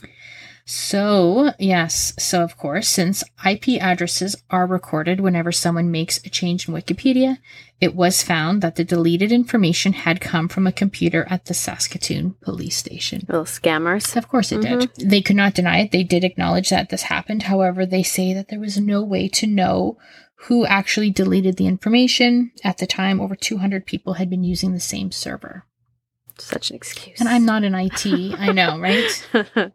So, 0.65 1.53
yes, 1.61 2.15
so 2.19 2.43
of 2.43 2.57
course, 2.57 2.89
since 2.89 3.23
IP 3.49 3.81
addresses 3.81 4.35
are 4.51 4.67
recorded 4.67 5.21
whenever 5.21 5.53
someone 5.53 5.91
makes 5.93 6.19
a 6.25 6.31
change 6.31 6.67
in 6.69 6.75
Wikipedia, 6.75 7.39
it 7.81 7.95
was 7.95 8.23
found 8.25 8.61
that 8.63 8.75
the 8.77 8.85
deleted 8.85 9.31
information 9.31 9.93
had 9.93 10.21
come 10.21 10.49
from 10.49 10.67
a 10.67 10.73
computer 10.73 11.27
at 11.31 11.45
the 11.45 11.55
Saskatoon 11.55 12.35
police 12.41 12.77
station. 12.77 13.23
little 13.29 13.45
scammers. 13.45 14.17
Of 14.17 14.29
course 14.29 14.51
it 14.53 14.63
did. 14.63 14.91
They 14.97 15.21
could 15.21 15.37
not 15.37 15.55
deny 15.55 15.81
it. 15.81 15.91
They 15.93 16.05
did 16.05 16.25
acknowledge 16.25 16.71
that 16.71 16.91
this 16.91 17.03
happened. 17.03 17.45
However, 17.45 17.85
they 17.85 18.03
say 18.05 18.33
that 18.35 18.49
there 18.49 18.61
was 18.61 18.79
no 18.79 19.03
way 19.03 19.29
to 19.29 19.47
know 19.47 19.99
who 20.45 20.67
actually 20.67 21.11
deleted 21.11 21.57
the 21.57 21.67
information. 21.67 22.53
At 22.65 22.79
the 22.79 22.87
time, 22.87 23.21
over 23.21 23.37
200 23.37 23.87
people 23.87 24.15
had 24.15 24.31
been 24.31 24.45
using 24.45 24.73
the 24.73 24.81
same 24.81 25.13
server. 25.13 25.65
Such 26.39 26.71
an 26.71 26.77
excuse. 26.77 27.21
And 27.21 27.29
I'm 27.29 27.45
not 27.45 27.65
in 27.65 27.75
IT. 27.75 28.07
I 28.39 28.53
know, 28.53 28.79
right? 28.81 29.73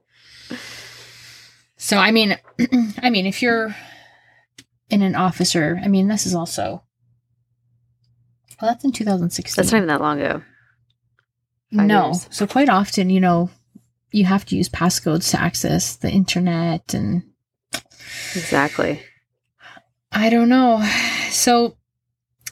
So 1.77 1.97
I 1.97 2.11
mean, 2.11 2.37
I 3.01 3.09
mean, 3.09 3.25
if 3.25 3.41
you're 3.41 3.75
in 4.89 5.01
an 5.01 5.15
officer, 5.15 5.79
I 5.81 5.87
mean, 5.87 6.07
this 6.07 6.25
is 6.25 6.33
also. 6.35 6.83
Well, 8.59 8.71
that's 8.71 8.83
in 8.83 8.91
2016. 8.91 9.61
That's 9.61 9.71
not 9.71 9.77
even 9.77 9.87
that 9.87 10.01
long 10.01 10.19
ago. 10.19 10.41
five 11.75 11.85
no, 11.85 12.05
years. 12.07 12.27
so 12.31 12.47
quite 12.47 12.69
often, 12.69 13.11
you 13.11 13.21
know, 13.21 13.51
you 14.11 14.25
have 14.25 14.45
to 14.45 14.55
use 14.55 14.67
passcodes 14.67 15.29
to 15.31 15.39
access 15.39 15.95
the 15.95 16.09
internet, 16.09 16.93
and 16.95 17.23
Exactly. 18.35 19.01
I 20.11 20.29
don't 20.29 20.49
know. 20.49 20.87
So, 21.29 21.75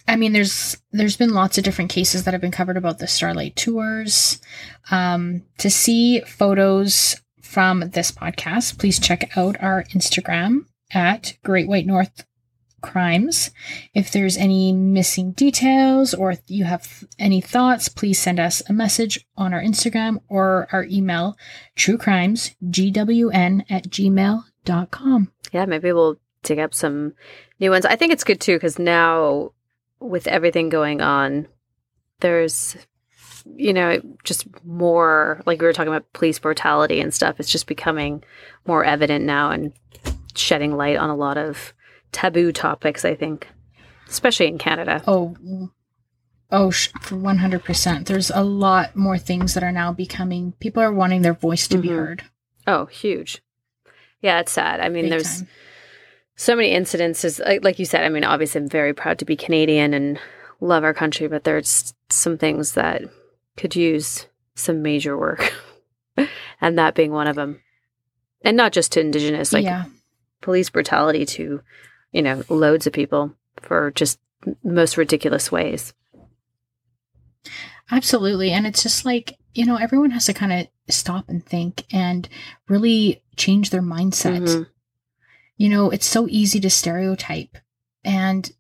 I 0.08 0.16
mean, 0.16 0.34
there's 0.34 0.78
there's 0.92 1.18
been 1.18 1.34
lots 1.34 1.58
of 1.58 1.64
different 1.64 1.92
cases 1.92 2.24
that 2.24 2.34
have 2.34 2.42
been 2.42 2.52
covered 2.52 2.78
about 2.78 3.00
the 3.00 3.08
Starlight 3.08 3.56
tours. 3.56 4.40
Um, 4.92 5.44
to 5.58 5.70
see 5.70 6.22
photos 6.22 7.16
from 7.42 7.90
this 7.92 8.12
podcast, 8.12 8.78
please 8.78 9.00
check 9.00 9.36
out 9.38 9.62
our 9.62 9.84
Instagram 9.96 10.66
at 10.94 11.38
Great 11.44 11.68
White 11.68 11.86
North 11.86 12.26
Crimes. 12.82 13.52
If 13.94 14.12
there's 14.12 14.38
any 14.38 14.72
missing 14.72 15.32
details 15.32 16.14
or 16.14 16.36
you 16.48 16.66
have 16.66 17.04
any 17.18 17.42
thoughts, 17.42 17.90
please 17.90 18.20
send 18.20 18.40
us 18.40 18.62
a 18.70 18.74
message 18.74 19.26
on 19.36 19.54
our 19.54 19.62
Instagram 19.62 20.20
or 20.28 20.68
our 20.72 20.86
email, 20.86 21.36
truecrimesgwn 21.76 23.66
at 23.70 23.86
gmail.com. 23.86 25.32
Yeah, 25.52 25.66
maybe 25.66 25.92
we'll 25.92 26.20
dig 26.44 26.60
up 26.60 26.74
some 26.74 27.14
new 27.60 27.70
ones. 27.72 27.86
I 27.86 27.96
think 27.96 28.12
it's 28.14 28.24
good 28.24 28.42
too 28.42 28.56
because 28.56 28.78
now 28.80 29.52
with 30.00 30.28
everything 30.28 30.70
going 30.70 31.02
on, 31.02 31.48
there's 32.20 32.76
you 33.56 33.74
know 33.74 34.02
just 34.24 34.48
more 34.66 35.42
like 35.46 35.62
we 35.62 35.68
were 35.68 35.74
talking 35.74 35.94
about 35.94 36.12
police 36.14 36.40
brutality 36.40 37.00
and 37.00 37.14
stuff. 37.14 37.40
It's 37.40 37.52
just 37.52 37.68
becoming 37.68 38.24
more 38.66 38.84
evident 38.84 39.26
now 39.26 39.52
and 39.52 39.74
shedding 40.36 40.76
light 40.76 40.98
on 40.98 41.10
a 41.10 41.16
lot 41.16 41.38
of 41.38 41.74
taboo 42.12 42.52
topics. 42.52 43.06
I 43.06 43.16
think, 43.16 43.48
especially 44.10 44.48
in 44.48 44.58
Canada. 44.58 45.04
Oh, 45.08 45.36
oh, 46.52 46.72
for 46.72 47.16
one 47.16 47.38
hundred 47.38 47.64
percent. 47.64 48.08
There's 48.08 48.32
a 48.32 48.44
lot 48.44 48.96
more 48.96 49.18
things 49.18 49.54
that 49.54 49.64
are 49.64 49.72
now 49.72 49.94
becoming. 49.94 50.54
People 50.60 50.82
are 50.84 50.92
wanting 50.94 51.22
their 51.22 51.34
voice 51.34 51.68
to 51.70 51.78
be 51.78 51.90
Mhm. 51.90 51.96
heard. 51.96 52.24
Oh, 52.68 52.86
huge. 52.86 53.42
Yeah, 54.22 54.40
it's 54.40 54.52
sad. 54.52 54.80
I 54.80 54.90
mean, 54.90 55.04
big 55.04 55.12
there's 55.12 55.40
time. 55.40 55.48
So 56.36 56.56
many 56.56 56.72
incidences 56.72 57.40
like, 57.46 57.64
like 57.64 57.80
you 57.80 57.86
said 57.86 58.04
i 58.04 58.10
mean 58.10 58.24
obviously 58.24 58.60
i'm 58.62 58.68
very 58.70 58.94
proud 58.94 59.18
to 59.20 59.26
be 59.26 59.36
canadian 59.36 59.94
and 59.94 60.20
love 60.60 60.84
our 60.84 60.94
country 60.94 61.28
but 61.28 61.44
there's 61.44 61.94
some 62.10 62.38
things 62.38 62.74
that 62.74 63.04
could 63.58 63.76
use 63.76 64.28
some 64.56 64.82
major 64.82 65.18
work 65.18 65.54
and 66.62 66.78
that 66.78 66.96
being 66.96 67.12
one 67.12 67.28
of 67.28 67.36
them 67.36 67.62
and 68.42 68.56
not 68.56 68.72
just 68.72 68.92
to 68.92 69.00
indigenous 69.00 69.54
like 69.54 69.64
yeah, 69.64 69.86
police 70.42 70.70
brutality 70.70 71.26
to 71.26 71.62
you 72.12 72.22
know 72.22 72.44
loads 72.50 72.88
of 72.88 72.94
people 72.94 73.34
for 73.62 73.92
just 73.92 74.20
most 74.64 74.98
ridiculous 74.98 75.52
ways. 75.52 75.94
Absolutely. 77.92 78.52
And 78.52 78.66
it's 78.66 78.84
just 78.84 79.06
like, 79.06 79.38
you 79.54 79.66
know, 79.66 79.76
everyone 79.76 80.12
has 80.12 80.26
to 80.26 80.34
kind 80.34 80.54
of 80.54 80.68
stop 80.94 81.30
and 81.30 81.46
think 81.46 81.84
and 81.92 82.28
really 82.68 83.22
change 83.36 83.70
their 83.70 83.82
mindset. 83.82 84.42
Mhm. 84.42 84.68
You 85.58 85.70
know, 85.70 85.90
it's 85.90 86.06
so 86.06 86.28
easy 86.30 86.60
to 86.62 86.70
stereotype. 86.70 87.58
And, 88.04 88.52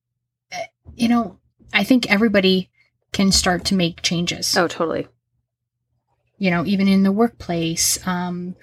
uh, 0.53 0.57
you 0.95 1.07
know, 1.09 1.39
I 1.73 1.83
think 1.83 2.09
everybody 2.09 2.69
can 3.11 3.31
start 3.31 3.65
to 3.65 3.75
make 3.75 4.01
changes. 4.01 4.55
Oh, 4.57 4.67
totally. 4.67 5.07
you 6.37 6.51
know 6.51 6.65
even 6.65 6.87
in 6.89 7.03
the 7.03 7.13
workplace 7.13 7.97
um 8.05 8.55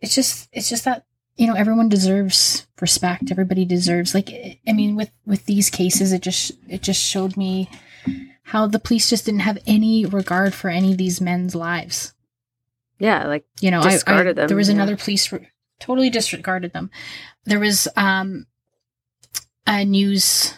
it's 0.00 0.14
just 0.14 0.48
it's 0.52 0.68
just 0.68 0.84
that 0.84 1.04
you 1.36 1.48
know 1.48 1.54
everyone 1.54 1.88
deserves 1.88 2.68
respect 2.80 3.32
everybody 3.32 3.64
deserves 3.64 4.14
like 4.14 4.30
i 4.30 4.60
I 4.68 4.72
mean 4.72 4.94
with 4.94 5.10
with 5.26 5.44
these 5.46 5.68
cases 5.68 6.12
it 6.12 6.22
just 6.22 6.52
it 6.68 6.80
just 6.80 7.02
showed 7.02 7.36
me 7.36 7.68
how 8.44 8.68
the 8.68 8.78
police 8.78 9.10
just 9.10 9.24
didn't 9.26 9.40
have 9.50 9.58
any 9.66 10.06
regard 10.06 10.54
for 10.54 10.70
any 10.70 10.92
of 10.92 10.98
these 10.98 11.20
men's 11.20 11.56
lives 11.56 12.14
Yeah, 13.00 13.26
like 13.26 13.44
you 13.60 13.72
know 13.72 13.80
I- 13.80 13.86
I, 13.88 13.90
Discarded 13.98 14.36
them, 14.36 14.46
there 14.46 14.56
was 14.56 14.68
yeah. 14.68 14.76
another 14.76 14.96
police 14.96 15.32
re- 15.32 15.48
totally 15.80 16.10
disregarded 16.10 16.72
them. 16.72 16.90
There 17.44 17.60
was 17.60 17.88
um 17.96 18.46
a 19.66 19.84
news 19.84 20.54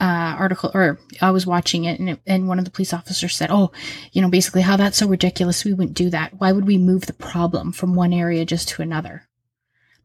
uh 0.00 0.36
article 0.38 0.70
or 0.74 0.98
i 1.20 1.30
was 1.32 1.44
watching 1.44 1.84
it 1.84 1.98
and, 1.98 2.10
it 2.10 2.20
and 2.24 2.46
one 2.46 2.60
of 2.60 2.64
the 2.64 2.70
police 2.70 2.92
officers 2.92 3.34
said 3.34 3.50
oh 3.50 3.72
you 4.12 4.22
know 4.22 4.28
basically 4.30 4.62
how 4.62 4.76
that's 4.76 4.96
so 4.96 5.08
ridiculous 5.08 5.64
we 5.64 5.72
wouldn't 5.72 5.96
do 5.96 6.08
that. 6.10 6.34
Why 6.38 6.52
would 6.52 6.66
we 6.66 6.78
move 6.78 7.06
the 7.06 7.12
problem 7.12 7.72
from 7.72 7.94
one 7.94 8.12
area 8.12 8.44
just 8.44 8.68
to 8.70 8.82
another? 8.82 9.28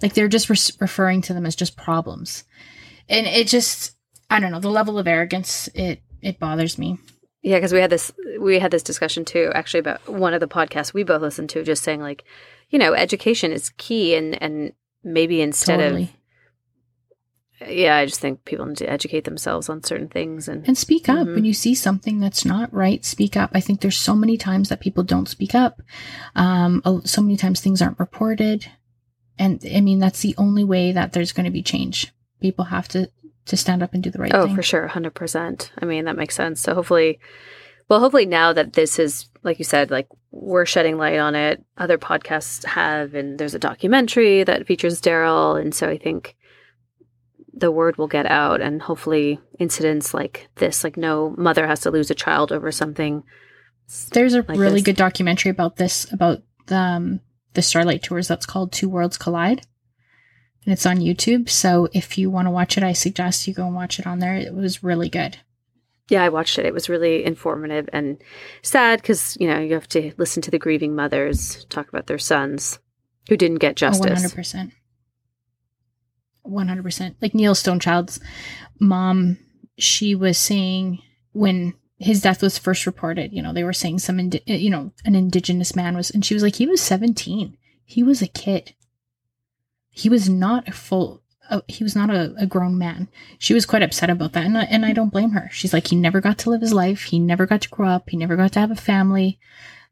Like 0.01 0.13
they're 0.13 0.27
just 0.27 0.49
re- 0.49 0.75
referring 0.79 1.21
to 1.23 1.33
them 1.33 1.45
as 1.45 1.55
just 1.55 1.77
problems. 1.77 2.43
And 3.07 3.27
it 3.27 3.47
just 3.47 3.95
i 4.29 4.39
don't 4.39 4.51
know 4.51 4.59
the 4.59 4.69
level 4.69 4.97
of 4.97 5.07
arrogance 5.07 5.69
it 5.75 6.01
it 6.21 6.39
bothers 6.39 6.77
me 6.77 6.97
Yeah, 7.43 7.57
because 7.57 7.73
we 7.73 7.79
had 7.81 7.89
this 7.89 8.11
we 8.39 8.57
had 8.59 8.71
this 8.71 8.83
discussion 8.83 9.25
too, 9.25 9.51
actually 9.53 9.81
about 9.81 10.07
one 10.07 10.33
of 10.33 10.39
the 10.39 10.47
podcasts 10.47 10.93
we 10.93 11.03
both 11.03 11.21
listened 11.21 11.49
to, 11.51 11.63
just 11.63 11.83
saying 11.83 12.01
like, 12.01 12.23
you 12.69 12.79
know, 12.79 12.93
education 12.93 13.51
is 13.51 13.69
key, 13.77 14.15
and 14.15 14.41
and 14.41 14.71
maybe 15.03 15.41
instead 15.41 15.79
totally. 15.79 16.03
Of 16.03 16.09
yeah, 17.69 17.95
I 17.97 18.05
just 18.05 18.19
think 18.19 18.43
people 18.45 18.65
need 18.65 18.77
to 18.77 18.89
educate 18.89 19.23
themselves 19.25 19.69
on 19.69 19.83
certain 19.83 20.07
things, 20.09 20.47
and 20.47 20.65
and 20.67 20.77
speak 20.77 21.07
up. 21.09 21.27
Mhm. 21.27 21.35
when 21.35 21.45
you 21.45 21.53
see 21.53 21.75
something 21.75 22.19
that's 22.19 22.45
not 22.45 22.73
right 22.73 23.03
speak 23.05 23.37
up. 23.37 23.51
I 23.53 23.59
think 23.61 23.81
there's 23.81 23.97
so 23.97 24.15
many 24.15 24.37
times 24.37 24.69
that 24.69 24.79
people 24.81 25.03
don't 25.03 25.29
speak 25.29 25.53
up. 25.53 25.81
Um 26.35 26.81
so 27.05 27.21
many 27.21 27.37
times 27.37 27.59
things 27.61 27.81
aren't 27.81 27.99
reported. 27.99 28.67
And 29.37 29.61
i 29.75 29.81
mean 29.81 29.99
that's 29.99 30.21
the 30.21 30.35
only 30.37 30.63
way 30.63 30.91
that 30.93 31.11
there's 31.13 31.31
going 31.33 31.45
to 31.45 31.51
be 31.51 31.63
change. 31.63 32.13
People 32.41 32.65
have 32.65 32.87
to 32.89 33.09
to 33.45 33.57
stand 33.57 33.83
up 33.83 33.93
and 33.93 34.01
do 34.03 34.09
the 34.09 34.19
right 34.19 34.31
thing. 34.31 34.39
oh, 34.39 34.45
thing 34.47 34.55
for 34.55 34.63
sure, 34.63 34.87
hundred 34.87 35.13
percent. 35.13 35.71
I 35.81 35.85
mean, 35.85 36.05
that 36.05 36.17
makes 36.17 36.35
sense. 36.35 36.61
So 36.61 36.73
hopefully, 36.73 37.19
well, 37.89 37.99
hopefully 37.99 38.25
now 38.25 38.53
that 38.53 38.73
this 38.73 38.99
is 38.99 39.27
like 39.43 39.59
you 39.59 39.65
said, 39.65 39.91
like 39.91 40.07
we're 40.31 40.65
shedding 40.65 40.97
light 40.97 41.19
on 41.19 41.35
it. 41.35 41.63
Other 41.77 41.97
podcasts 41.97 42.65
have, 42.65 43.13
and 43.13 43.37
there's 43.37 43.55
a 43.55 43.59
documentary 43.59 44.43
that 44.43 44.65
features 44.65 45.01
Darryl, 45.01 45.59
and 45.59 45.75
so 45.75 45.89
I 45.89 45.97
think 45.97 46.35
the 47.53 47.71
word 47.71 47.97
will 47.97 48.07
get 48.07 48.25
out, 48.25 48.61
and 48.61 48.81
hopefully, 48.81 49.39
incidents 49.59 50.13
like 50.13 50.49
this, 50.55 50.83
like 50.83 50.97
no 50.97 51.35
mother 51.37 51.67
has 51.67 51.81
to 51.81 51.91
lose 51.91 52.09
a 52.09 52.15
child 52.15 52.51
over 52.51 52.71
something. 52.71 53.23
there's 54.11 54.33
a 54.33 54.37
like 54.47 54.57
really 54.57 54.75
this. 54.75 54.83
good 54.83 54.95
documentary 54.95 55.51
about 55.51 55.75
this 55.75 56.11
about 56.11 56.41
the 56.67 56.77
um, 56.77 57.19
the 57.53 57.61
starlight 57.61 58.01
tours 58.01 58.27
that's 58.27 58.45
called 58.45 58.71
two 58.71 58.89
worlds 58.89 59.17
collide 59.17 59.61
and 60.65 60.73
it's 60.73 60.85
on 60.85 60.97
youtube 60.97 61.49
so 61.49 61.87
if 61.93 62.17
you 62.17 62.29
want 62.29 62.45
to 62.47 62.51
watch 62.51 62.77
it 62.77 62.83
i 62.83 62.93
suggest 62.93 63.47
you 63.47 63.53
go 63.53 63.65
and 63.65 63.75
watch 63.75 63.99
it 63.99 64.07
on 64.07 64.19
there 64.19 64.35
it 64.35 64.53
was 64.53 64.83
really 64.83 65.09
good 65.09 65.37
Yeah, 66.09 66.23
I 66.25 66.29
watched 66.29 66.59
it. 66.59 66.65
It 66.65 66.73
was 66.73 66.89
really 66.89 67.23
informative 67.23 67.87
and 67.93 68.17
sad 68.61 69.01
because 69.01 69.37
you 69.39 69.47
know 69.47 69.59
you 69.59 69.73
have 69.73 69.87
to 69.89 70.11
listen 70.17 70.41
to 70.43 70.51
the 70.51 70.59
grieving 70.59 70.93
mothers 70.95 71.65
talk 71.69 71.87
about 71.87 72.07
their 72.07 72.19
sons 72.19 72.79
who 73.29 73.37
didn't 73.37 73.59
get 73.63 73.71
Oh, 73.81 73.87
justice. 73.87 74.33
100%. 74.33 74.71
100%. 76.45 77.15
Like 77.21 77.33
Neil 77.33 77.53
Stonechild's 77.55 78.19
mom, 78.79 79.37
she 79.77 80.13
was 80.13 80.37
saying 80.37 80.99
when 81.31 81.73
his 81.97 82.21
death 82.21 82.41
was 82.41 82.57
first 82.57 82.85
reported, 82.85 83.31
you 83.31 83.41
know, 83.41 83.53
they 83.53 83.63
were 83.63 83.73
saying 83.73 83.99
some, 83.99 84.19
indi- 84.19 84.43
you 84.45 84.69
know, 84.69 84.91
an 85.05 85.15
indigenous 85.15 85.75
man 85.75 85.95
was, 85.95 86.11
and 86.11 86.25
she 86.25 86.33
was 86.33 86.43
like, 86.43 86.55
he 86.55 86.67
was 86.67 86.81
17. 86.81 87.57
He 87.85 88.03
was 88.03 88.21
a 88.21 88.27
kid. 88.27 88.73
He 89.93 90.09
was 90.09 90.27
not 90.27 90.67
a 90.67 90.71
full, 90.71 91.21
uh, 91.49 91.61
he 91.67 91.83
was 91.83 91.95
not 91.95 92.09
a, 92.09 92.33
a 92.37 92.45
grown 92.47 92.77
man. 92.77 93.07
She 93.37 93.53
was 93.53 93.65
quite 93.65 93.83
upset 93.83 94.09
about 94.09 94.33
that. 94.33 94.45
And 94.45 94.57
I, 94.57 94.63
and 94.63 94.85
I 94.85 94.91
don't 94.91 95.11
blame 95.11 95.29
her. 95.31 95.49
She's 95.51 95.71
like, 95.73 95.87
he 95.87 95.95
never 95.95 96.19
got 96.19 96.37
to 96.39 96.49
live 96.49 96.61
his 96.61 96.73
life. 96.73 97.03
He 97.03 97.19
never 97.19 97.45
got 97.45 97.61
to 97.61 97.69
grow 97.69 97.87
up. 97.89 98.09
He 98.09 98.17
never 98.17 98.35
got 98.35 98.51
to 98.53 98.59
have 98.59 98.71
a 98.71 98.75
family. 98.75 99.39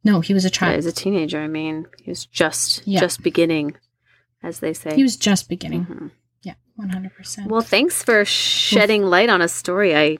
No, 0.04 0.20
he 0.22 0.34
was 0.34 0.44
a 0.44 0.48
Yeah, 0.48 0.52
child. 0.52 0.78
as 0.78 0.86
a 0.88 0.92
teenager, 0.92 1.40
I 1.40 1.48
mean, 1.48 1.86
he 2.02 2.10
was 2.10 2.26
just 2.26 2.82
Yeah. 2.88 3.00
just 3.00 3.22
beginning, 3.22 3.76
as 4.42 4.60
they 4.60 4.74
say. 4.74 4.96
he 4.96 5.04
was 5.04 5.16
just 5.16 5.48
beginning. 5.48 5.86
Mhm. 5.86 6.12
Yeah, 6.42 6.56
100%. 6.80 7.48
Well, 7.48 7.62
thanks 7.62 8.02
for 8.02 8.26
shedding 8.26 9.04
light 9.04 9.30
on 9.30 9.42
a 9.44 9.48
story 9.48 9.96
I 9.96 10.18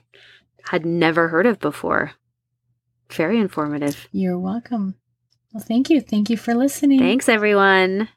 had 0.70 0.86
never 0.86 1.26
heard 1.28 1.46
of 1.46 1.58
before. 1.58 2.12
Very 3.10 3.40
informative. 3.40 4.06
You're 4.12 4.38
welcome. 4.38 4.94
Well, 5.52 5.64
thank 5.66 5.90
you. 5.90 6.00
Thank 6.00 6.30
you 6.30 6.36
for 6.36 6.54
listening. 6.54 7.00
Thanks, 7.00 7.28
everyone. 7.28 8.08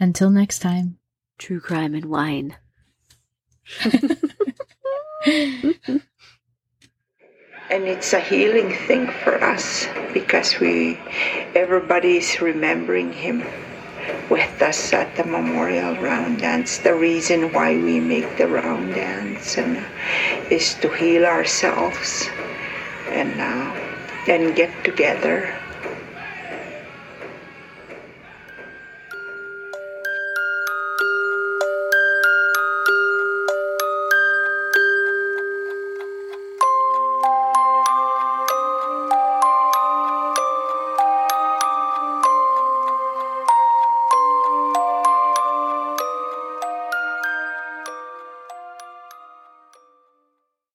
Until 0.00 0.30
next 0.30 0.60
time. 0.60 0.96
True 1.36 1.60
crime 1.60 1.94
and 1.94 2.06
wine. 2.06 2.56
and 7.70 7.84
it's 7.84 8.12
a 8.14 8.20
healing 8.20 8.74
thing 8.88 9.06
for 9.22 9.36
us 9.44 9.86
because 10.12 10.58
we 10.58 10.98
everybody 11.54 12.16
is 12.16 12.40
remembering 12.40 13.12
him 13.12 13.44
with 14.30 14.62
us 14.62 14.92
at 14.92 15.14
the 15.16 15.24
memorial 15.24 15.94
round 15.96 16.40
dance 16.40 16.78
the 16.78 16.94
reason 16.94 17.52
why 17.52 17.76
we 17.76 18.00
make 18.00 18.38
the 18.38 18.48
round 18.48 18.94
dance 18.94 19.56
and 19.56 19.78
is 20.50 20.74
to 20.74 20.88
heal 20.88 21.24
ourselves 21.24 22.28
and 23.10 23.38
uh, 23.40 23.70
then 24.26 24.52
get 24.54 24.72
together 24.82 25.54